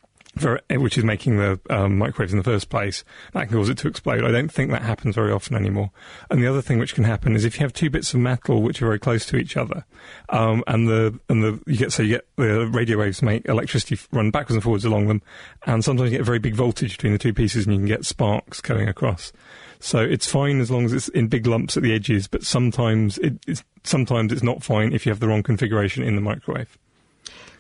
[0.70, 3.04] which is making the um, microwaves in the first place.
[3.32, 4.24] That can cause it to explode.
[4.24, 5.90] I don't think that happens very often anymore.
[6.30, 8.62] And the other thing which can happen is if you have two bits of metal
[8.62, 9.84] which are very close to each other,
[10.28, 13.98] um, and the and the you get so you get the radio waves make electricity
[14.12, 15.22] run backwards and forwards along them,
[15.66, 18.04] and sometimes you get very big voltage between the two pieces, and you can get
[18.04, 19.32] sparks going across.
[19.80, 23.18] So it's fine as long as it's in big lumps at the edges, but sometimes
[23.18, 26.76] it, it's sometimes it's not fine if you have the wrong configuration in the microwave.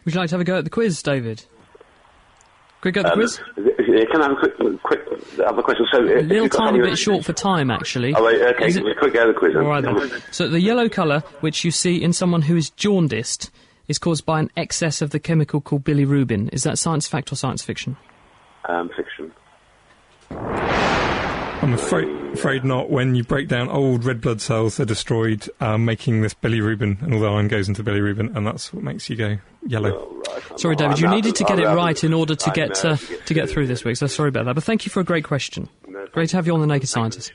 [0.04, 1.44] Would you like to have a go at the quiz, David?
[2.80, 3.40] Quick the Um, quiz?
[3.56, 5.00] Can I have a quick, quick
[5.44, 5.86] other question?
[5.90, 8.14] So, A little tiny bit short for time, actually.
[8.14, 9.54] Oh, wait, okay, it- quick the quiz.
[9.54, 9.62] then.
[9.64, 10.22] All right then.
[10.30, 13.50] So the yellow colour, which you see in someone who is jaundiced,
[13.88, 16.50] is caused by an excess of the chemical called bilirubin.
[16.52, 17.96] Is that science fact or science fiction?
[18.68, 19.32] Um, fiction.
[21.60, 22.88] I'm afraid, afraid not.
[22.88, 27.14] When you break down old red blood cells, they're destroyed, um, making this bilirubin, and
[27.14, 30.22] all the iron goes into bilirubin, and that's what makes you go yellow.
[30.56, 33.06] Sorry, David, you needed to get it right in order to I get uh, to
[33.06, 33.96] get to get through this week.
[33.96, 35.68] So sorry about that, but thank you for a great question.
[36.12, 37.32] Great to have you on the Naked Scientist.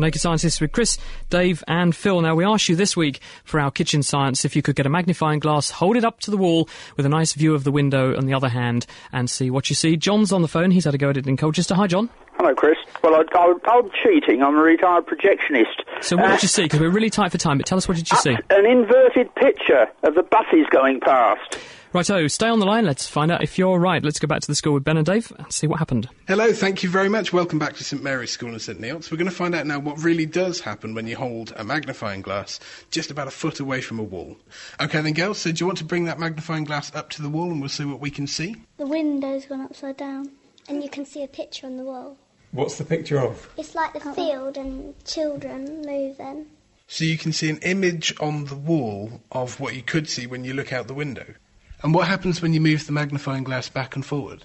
[0.00, 0.98] Naked Scientists with Chris,
[1.30, 2.20] Dave, and Phil.
[2.20, 4.90] Now, we asked you this week for our kitchen science if you could get a
[4.90, 8.16] magnifying glass, hold it up to the wall with a nice view of the window
[8.16, 9.96] on the other hand, and see what you see.
[9.96, 10.70] John's on the phone.
[10.70, 11.74] He's had a go at it in Colchester.
[11.74, 12.08] Hi, John.
[12.38, 12.76] Hello, Chris.
[13.02, 14.42] Well, I, I'm cheating.
[14.42, 15.82] I'm a retired projectionist.
[16.02, 16.62] So, what Uh, did you see?
[16.64, 18.36] Because we're really tight for time, but tell us what did you see?
[18.50, 21.58] An inverted picture of the buses going past.
[21.92, 22.84] Righto, stay on the line.
[22.84, 24.02] Let's find out if you're right.
[24.02, 26.08] Let's go back to the school with Ben and Dave and see what happened.
[26.28, 27.32] Hello, thank you very much.
[27.32, 29.10] Welcome back to St Mary's School in St Neots.
[29.10, 32.20] We're going to find out now what really does happen when you hold a magnifying
[32.22, 32.60] glass
[32.90, 34.36] just about a foot away from a wall.
[34.80, 37.30] Okay, then, girls, so do you want to bring that magnifying glass up to the
[37.30, 38.56] wall and we'll see what we can see?
[38.76, 40.32] The window's gone upside down,
[40.68, 42.18] and you can see a picture on the wall.
[42.50, 43.48] What's the picture of?
[43.56, 46.46] It's like the field and children moving.
[46.88, 50.44] So you can see an image on the wall of what you could see when
[50.44, 51.34] you look out the window.
[51.82, 54.44] And what happens when you move the magnifying glass back and forward?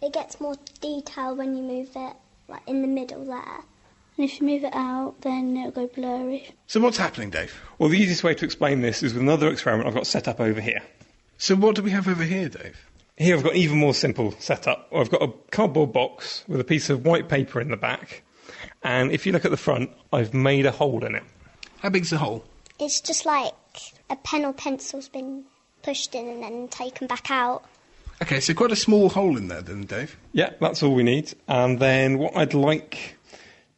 [0.00, 2.16] It gets more detail when you move it,
[2.48, 3.64] like in the middle there.
[4.16, 6.54] And if you move it out, then it'll go blurry.
[6.66, 7.60] So what's happening, Dave?
[7.78, 10.40] Well, the easiest way to explain this is with another experiment I've got set up
[10.40, 10.82] over here.
[11.38, 12.78] So what do we have over here, Dave?
[13.16, 14.88] Here I've got even more simple setup.
[14.94, 18.22] I've got a cardboard box with a piece of white paper in the back,
[18.82, 21.22] and if you look at the front, I've made a hole in it.
[21.80, 22.44] How big's the hole?
[22.78, 23.52] It's just like
[24.08, 25.44] a pen or pencil's been
[25.82, 27.64] pushed in and then taken back out.
[28.22, 30.16] Okay, so quite a small hole in there then, Dave.
[30.32, 31.34] Yeah, that's all we need.
[31.48, 33.16] And then what I'd like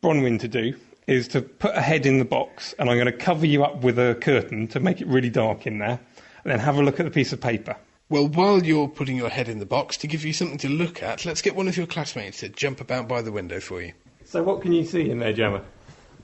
[0.03, 0.75] Bronwyn to do
[1.07, 3.83] is to put a head in the box, and I'm going to cover you up
[3.83, 5.99] with a curtain to make it really dark in there,
[6.45, 7.77] and then have a look at the piece of paper.
[8.11, 11.03] Well, while you're putting your head in the box, to give you something to look
[11.03, 13.93] at, let's get one of your classmates to jump about by the window for you.
[14.25, 15.63] So what can you see in there, Gemma?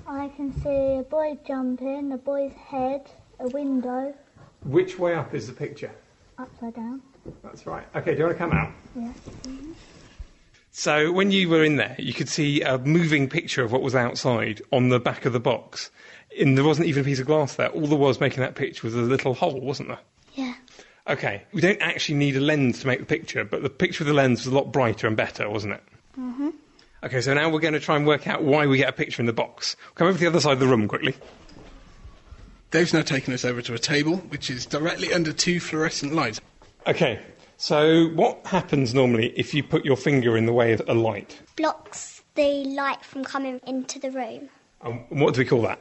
[0.07, 4.15] I can see a boy jumping, a boy's head, a window,
[4.65, 5.93] Which way up is the picture?
[6.41, 7.03] upside down.
[7.43, 7.85] That's right.
[7.95, 8.73] Okay, do you want to come out?
[8.97, 9.13] Yeah.
[10.73, 13.95] So when you were in there, you could see a moving picture of what was
[13.95, 15.91] outside on the back of the box.
[16.39, 17.69] And there wasn't even a piece of glass there.
[17.69, 19.99] All there was making that picture was a little hole, wasn't there?
[20.35, 20.55] Yeah.
[21.09, 24.09] Okay, we don't actually need a lens to make the picture, but the picture with
[24.09, 25.83] the lens was a lot brighter and better, wasn't it?
[26.19, 26.51] Mm-hmm.
[27.03, 29.21] Okay, so now we're going to try and work out why we get a picture
[29.21, 29.77] in the box.
[29.97, 31.17] Come over to the other side of the room quickly.
[32.71, 36.41] Dave's now taken us over to a table which is directly under two fluorescent lights.
[36.87, 37.19] Okay,
[37.57, 41.41] so what happens normally if you put your finger in the way of a light?
[41.57, 44.49] Blocks the light from coming into the room.
[44.83, 45.81] Um, what do we call that?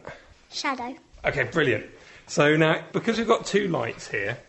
[0.52, 0.96] Shadow.
[1.26, 1.86] Okay, brilliant.
[2.26, 4.40] So now, because we've got two lights here,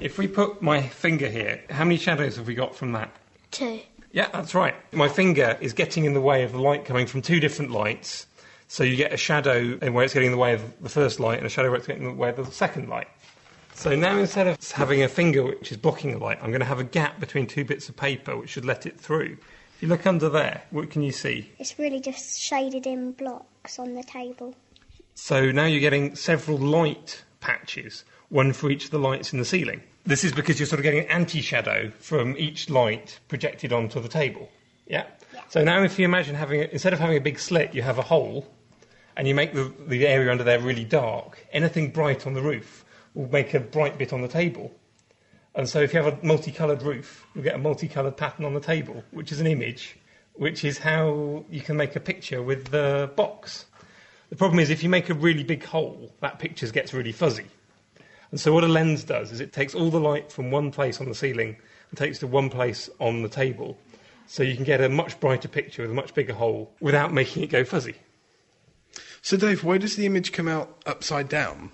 [0.00, 3.10] if we put my finger here, how many shadows have we got from that?
[3.50, 3.80] Two.
[4.12, 4.74] Yeah, that's right.
[4.92, 8.26] My finger is getting in the way of the light coming from two different lights.
[8.72, 11.36] So you get a shadow where it's getting in the way of the first light
[11.36, 13.06] and a shadow where it's getting in the way of the second light.
[13.74, 16.66] So now instead of having a finger which is blocking the light, I'm going to
[16.66, 19.36] have a gap between two bits of paper which should let it through.
[19.74, 21.52] If you look under there, what can you see?
[21.58, 24.54] It's really just shaded in blocks on the table.
[25.16, 29.44] So now you're getting several light patches, one for each of the lights in the
[29.44, 29.82] ceiling.
[30.06, 34.08] This is because you're sort of getting an anti-shadow from each light projected onto the
[34.08, 34.48] table.
[34.86, 35.04] Yeah?
[35.50, 38.02] So now if you imagine having, instead of having a big slit, you have a
[38.02, 38.48] hole,
[39.16, 42.84] and you make the, the area under there really dark, anything bright on the roof
[43.14, 44.72] will make a bright bit on the table.
[45.54, 48.60] And so if you have a multicoloured roof, you'll get a multicoloured pattern on the
[48.60, 49.98] table, which is an image,
[50.34, 53.66] which is how you can make a picture with the box.
[54.30, 57.44] The problem is if you make a really big hole, that picture gets really fuzzy.
[58.30, 61.02] And so what a lens does is it takes all the light from one place
[61.02, 61.56] on the ceiling
[61.90, 63.76] and takes it to one place on the table.
[64.26, 67.42] So you can get a much brighter picture with a much bigger hole without making
[67.42, 67.96] it go fuzzy.
[69.24, 71.70] So, Dave, why does the image come out upside down?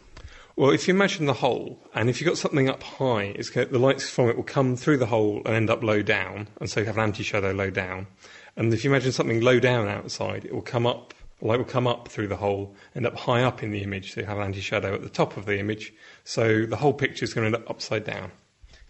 [0.55, 3.79] Well, if you imagine the hole, and if you've got something up high, it's the
[3.79, 6.81] lights from it will come through the hole and end up low down, and so
[6.81, 8.07] you have an anti-shadow low down.
[8.55, 11.87] And if you imagine something low down outside, it will come up, light will come
[11.87, 14.45] up through the hole, end up high up in the image, so you have an
[14.45, 15.95] anti-shadow at the top of the image.
[16.25, 18.31] So the whole picture is going to end up upside down.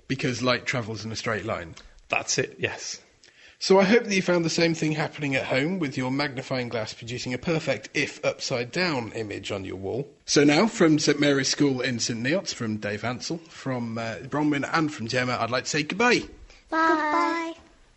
[0.09, 1.77] Because light travels in a straight line.
[2.09, 3.01] That's it, yes.
[3.61, 6.69] So I hope that you found the same thing happening at home with your magnifying
[6.69, 10.09] glass producing a perfect, if upside down, image on your wall.
[10.27, 14.69] So now, from St Mary's School in St Neots, from Dave Ansell, from uh, Bronwyn,
[14.73, 16.23] and from Gemma, I'd like to say goodbye.
[16.71, 17.55] Bye.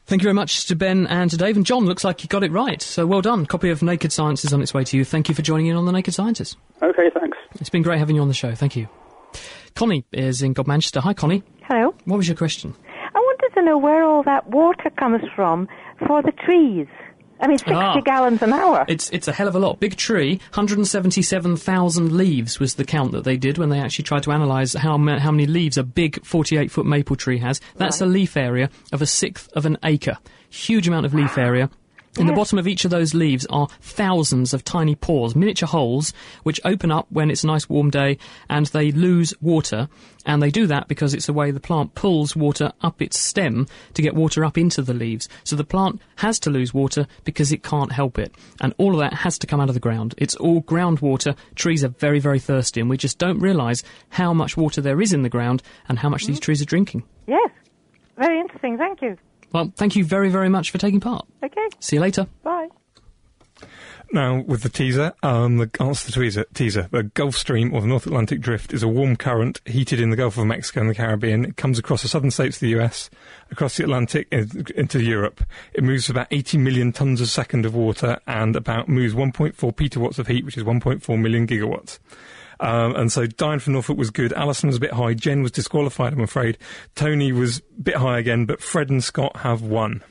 [0.08, 1.56] Thank you very much to Ben and to Dave.
[1.56, 2.82] And John, looks like you got it right.
[2.82, 3.46] So well done.
[3.46, 5.06] Copy of Naked Science is on its way to you.
[5.06, 6.58] Thank you for joining in on the Naked Scientist.
[6.82, 7.38] Okay, thanks.
[7.60, 8.56] It's been great having you on the show.
[8.56, 8.90] Thank you.
[9.76, 11.02] Connie is in Godmanchester.
[11.02, 11.44] Hi, Connie.
[11.62, 11.94] Hello.
[12.06, 12.76] What was your question?
[13.56, 15.68] To know where all that water comes from
[16.08, 16.88] for the trees.
[17.44, 18.00] I mean, 60 Ah.
[18.02, 18.86] gallons an hour.
[18.88, 19.80] It's it's a hell of a lot.
[19.80, 24.32] Big tree, 177,000 leaves was the count that they did when they actually tried to
[24.32, 27.60] analyse how ma- how many leaves a big 48 foot maple tree has.
[27.78, 30.18] That's a leaf area of a sixth of an acre.
[30.50, 31.70] Huge amount of leaf area.
[32.18, 36.14] In the bottom of each of those leaves are thousands of tiny pores, miniature holes,
[36.44, 38.18] which open up when it's a nice warm day
[38.50, 39.88] and they lose water.
[40.26, 43.66] And they do that because it's the way the plant pulls water up its stem
[43.94, 45.30] to get water up into the leaves.
[45.46, 48.36] So the plant has to lose water because it can't help it.
[48.60, 50.14] And all of that has to come out of the ground.
[50.18, 51.36] It's all groundwater.
[51.56, 55.14] Trees are very, very thirsty and we just don't realise how much water there is
[55.14, 56.44] in the ground and how much these mm-hmm.
[56.44, 57.04] trees are drinking.
[57.26, 57.50] Yes.
[58.18, 58.78] Very interesting.
[58.78, 59.18] Thank you.
[59.52, 61.26] Well, thank you very, very much for taking part.
[61.44, 61.68] Okay.
[61.80, 62.28] See you later.
[62.44, 62.70] Bye.
[64.14, 67.80] Now, with the teaser, um, the answer to the teaser, teaser, the Gulf Stream or
[67.80, 70.90] the North Atlantic Drift is a warm current heated in the Gulf of Mexico and
[70.90, 71.46] the Caribbean.
[71.46, 73.10] It comes across the southern states of the US,
[73.52, 75.46] across the Atlantic in- into Europe.
[75.74, 80.20] It moves about 80 million tons a second of water and about moves 1.4 petawatts
[80.20, 82.00] of heat, which is 1.4 million gigawatts.
[82.62, 84.32] Um, and so Diane from Norfolk was good.
[84.34, 85.16] Alison was a bit high.
[85.16, 86.58] Jen was disqualified, I'm afraid.
[86.96, 90.04] Tony was a bit high again, but Fred and Scott have won.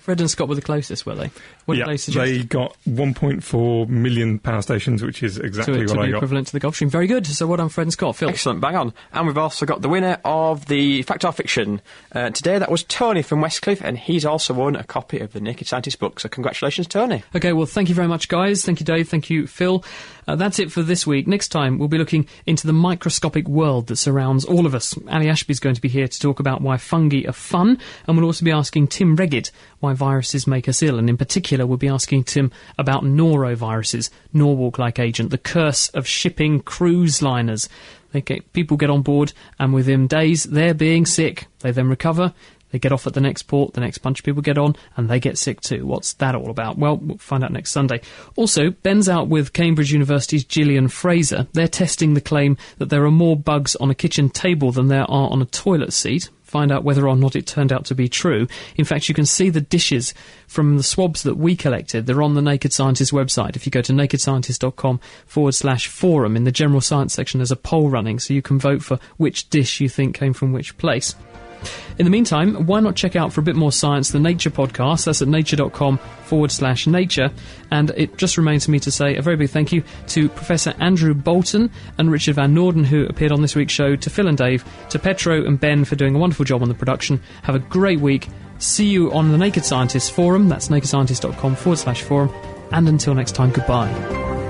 [0.00, 1.30] Fred and Scott were the closest, were they?
[1.68, 2.24] What yeah, did they suggest?
[2.24, 6.16] they got 1.4 million power stations, which is exactly to what I be got.
[6.16, 6.88] equivalent to the Gulf Stream.
[6.88, 7.26] Very good.
[7.26, 8.16] So what on Fred and Scott?
[8.16, 8.30] Phil.
[8.30, 8.94] Excellent, bang on.
[9.12, 11.82] And we've also got the winner of the Fact or Fiction.
[12.10, 15.42] Uh, today that was Tony from Westcliff, and he's also won a copy of the
[15.42, 16.20] Naked Scientist book.
[16.20, 17.22] So congratulations, Tony.
[17.36, 18.64] Okay, well, thank you very much, guys.
[18.64, 19.10] Thank you, Dave.
[19.10, 19.84] Thank you, Phil.
[20.28, 21.26] Uh, that's it for this week.
[21.26, 24.94] Next time, we'll be looking into the microscopic world that surrounds all of us.
[25.10, 28.26] Ali Ashby's going to be here to talk about why fungi are fun, and we'll
[28.26, 29.50] also be asking Tim Wreghitt
[29.80, 34.98] why viruses make us ill, and in particular, we'll be asking Tim about noroviruses, Norwalk-like
[34.98, 37.68] agent, the curse of shipping cruise liners.
[38.12, 41.46] They get, people get on board, and within days, they're being sick.
[41.60, 42.32] They then recover.
[42.70, 45.08] They get off at the next port, the next bunch of people get on, and
[45.08, 45.86] they get sick too.
[45.86, 46.78] What's that all about?
[46.78, 48.00] Well, we'll find out next Sunday.
[48.36, 51.46] Also, Ben's out with Cambridge University's Gillian Fraser.
[51.52, 55.10] They're testing the claim that there are more bugs on a kitchen table than there
[55.10, 56.28] are on a toilet seat.
[56.48, 58.48] Find out whether or not it turned out to be true.
[58.76, 60.14] In fact, you can see the dishes
[60.46, 62.06] from the swabs that we collected.
[62.06, 63.54] They're on the Naked Scientist website.
[63.54, 67.56] If you go to nakedscientist.com forward slash forum, in the general science section, there's a
[67.56, 71.14] poll running, so you can vote for which dish you think came from which place.
[71.98, 75.04] In the meantime, why not check out for a bit more science the Nature podcast?
[75.04, 77.30] That's at nature.com forward slash nature.
[77.70, 80.74] And it just remains for me to say a very big thank you to Professor
[80.78, 84.38] Andrew Boulton and Richard Van Noorden, who appeared on this week's show, to Phil and
[84.38, 87.20] Dave, to Petro and Ben for doing a wonderful job on the production.
[87.42, 88.28] Have a great week.
[88.58, 90.48] See you on the Naked Scientist forum.
[90.48, 92.32] That's nakedscientist.com forward slash forum.
[92.70, 94.47] And until next time, goodbye.